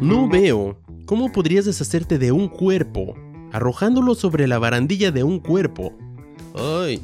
[0.00, 3.14] No veo cómo podrías deshacerte de un cuerpo
[3.52, 5.92] arrojándolo sobre la barandilla de un cuerpo.
[6.54, 7.00] Ay,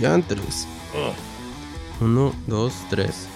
[0.00, 0.66] ya antes.
[2.00, 3.28] Uno, dos, tres.